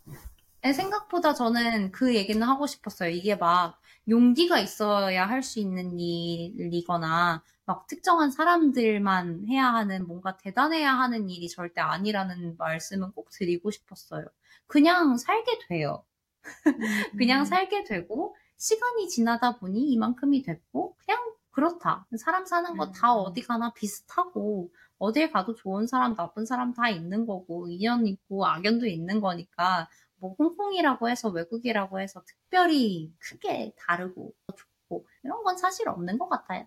[0.63, 3.11] 네, 생각보다 저는 그 얘기는 하고 싶었어요.
[3.11, 10.93] 이게 막 용기가 있어야 할 수 있는 일이거나 막 특정한 사람들만 해야 하는 뭔가 대단해야
[10.93, 14.27] 하는 일이 절대 아니라는 말씀은 꼭 드리고 싶었어요.
[14.67, 16.05] 그냥 살게 돼요.
[17.19, 22.07] 그냥 살게 되고 시간이 지나다 보니 이만큼이 됐고 그냥 그렇다.
[22.19, 23.19] 사람 사는 거다 음.
[23.27, 28.87] 어디 가나 비슷하고 어딜 가도 좋은 사람 나쁜 사람 다 있는 거고 인연 있고 악연도
[28.87, 29.89] 있는 거니까
[30.23, 36.65] 뭐 홍콩이라고 해서 외국이라고 해서 특별히 크게 다르고 좋고 이런 건 사실 없는 것 같아요.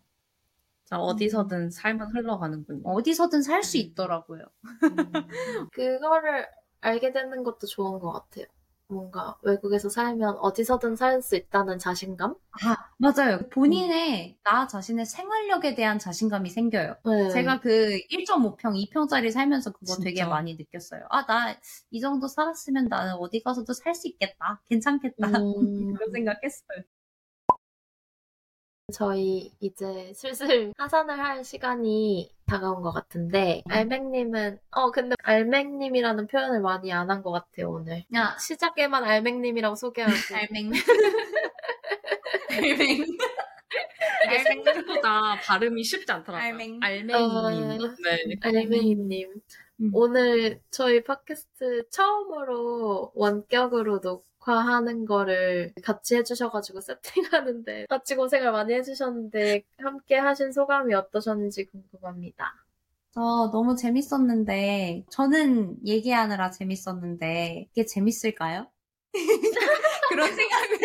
[0.84, 2.82] 자, 어디서든 삶은 흘러가는군요.
[2.86, 3.80] 어디서든 살수 음.
[3.80, 4.43] 있더라고요.
[5.72, 6.47] 그거를
[6.82, 8.45] 알게 되는 것도 좋은 것 같아요.
[8.88, 12.36] 뭔가 외국에서 살면 어디서든 살 수 있다는 자신감?
[12.64, 13.50] 아, 맞아요.
[13.50, 16.96] 본인의 나 자신의 생활력에 대한 자신감이 생겨요.
[17.04, 17.12] 네.
[17.28, 20.26] 제가 그 1.5평, 2평짜리 살면서 그거 되게 진짜.
[20.26, 21.06] 많이 느꼈어요.
[21.10, 21.60] 아, 나
[21.92, 24.62] 이 정도 살았으면 나는 어디 가서도 살 수 있겠다.
[24.68, 25.28] 괜찮겠다.
[25.28, 26.84] 음, 그런 생각했어요.
[28.94, 36.92] 저희 이제 슬슬 하산을 할 시간이 다가온 것 같은데 알맹님은 어 근데 알맹님이라는 표현을 많이
[36.94, 40.72] 안 한 것 같아요 오늘 야, 시작에만 알맹님이라고 소개하고 알맹.
[42.52, 43.06] 알맹.
[44.28, 46.48] 이게 생각보다 발음이 쉽지 않더라고요.
[46.48, 46.80] 알맹.
[46.82, 47.16] 알맹이님.
[47.16, 47.50] 어.
[48.04, 48.36] 네.
[48.42, 49.34] 알맹이님
[49.82, 49.92] 음.
[49.94, 59.64] 오늘 저희 팟캐스트 처음으로 원격으로 녹 화하는 거를 같이 해주셔가지고 세팅하는데 같이 고생을 많이 해주셨는데
[59.80, 62.54] 함께 하신 소감이 어떠셨는지 궁금합니다.
[63.14, 68.70] 저 너무 재밌었는데, 저는 얘기하느라 재밌었는데, 이게 재밌을까요?
[70.10, 70.80] 그런 생각을,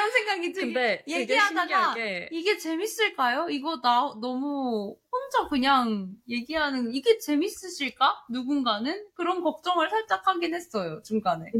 [0.00, 3.48] 그런 생각이 들 근데 되게 얘기하다가 신기하게 이게 재밌을까요?
[3.50, 8.24] 이거 나 너무 혼자 그냥 얘기하는 이게 재밌으실까?
[8.30, 11.50] 누군가는 그런 걱정을 살짝 하긴 했어요 중간에.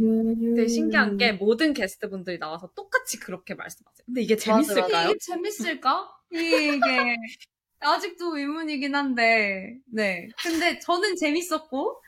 [0.56, 1.18] 되게 신기한 음.
[1.18, 4.04] 게 모든 게스트분들이 나와서 똑같이 그렇게 말씀하세요.
[4.06, 4.36] 근데 이게.
[4.36, 5.08] 재밌을까요?
[5.08, 6.10] 이게 재밌을까?
[6.32, 6.40] 이게
[7.80, 10.28] 아직도 의문이긴 한데 네.
[10.42, 12.02] 근데 저는 재밌었고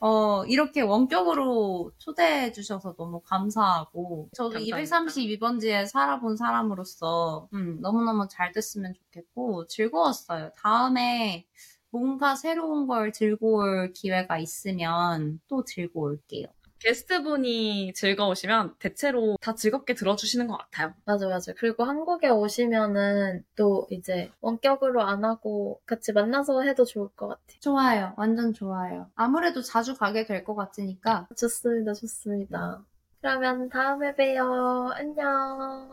[0.00, 4.76] 어 이렇게 원격으로 초대해 주셔서 너무 감사하고 저도 감사합니다.
[4.76, 10.52] 232번지에 살아본 사람으로서 음, 너무너무 잘 됐으면 좋겠고 즐거웠어요.
[10.56, 11.46] 다음에
[11.90, 16.46] 뭔가 새로운 걸 들고 올 기회가 있으면 또 들고 올게요.
[16.80, 20.94] 게스트분이 즐거우시면 대체로 다 즐겁게 들어주시는 것 같아요.
[21.04, 21.52] 맞아, 맞아.
[21.56, 27.60] 그리고 한국에 오시면은 또 이제 원격으로 안 하고 같이 만나서 해도 좋을 것 같아요.
[27.60, 28.14] 좋아요.
[28.16, 29.10] 완전 좋아요.
[29.14, 32.84] 아무래도 자주 가게 될 것 같으니까 좋습니다, 좋습니다.
[33.20, 34.90] 그러면 다음에 봬요.
[34.94, 35.90] 안녕.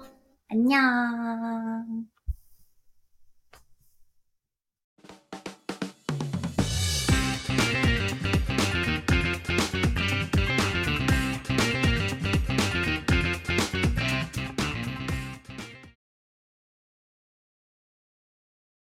[0.50, 2.15] 안녕.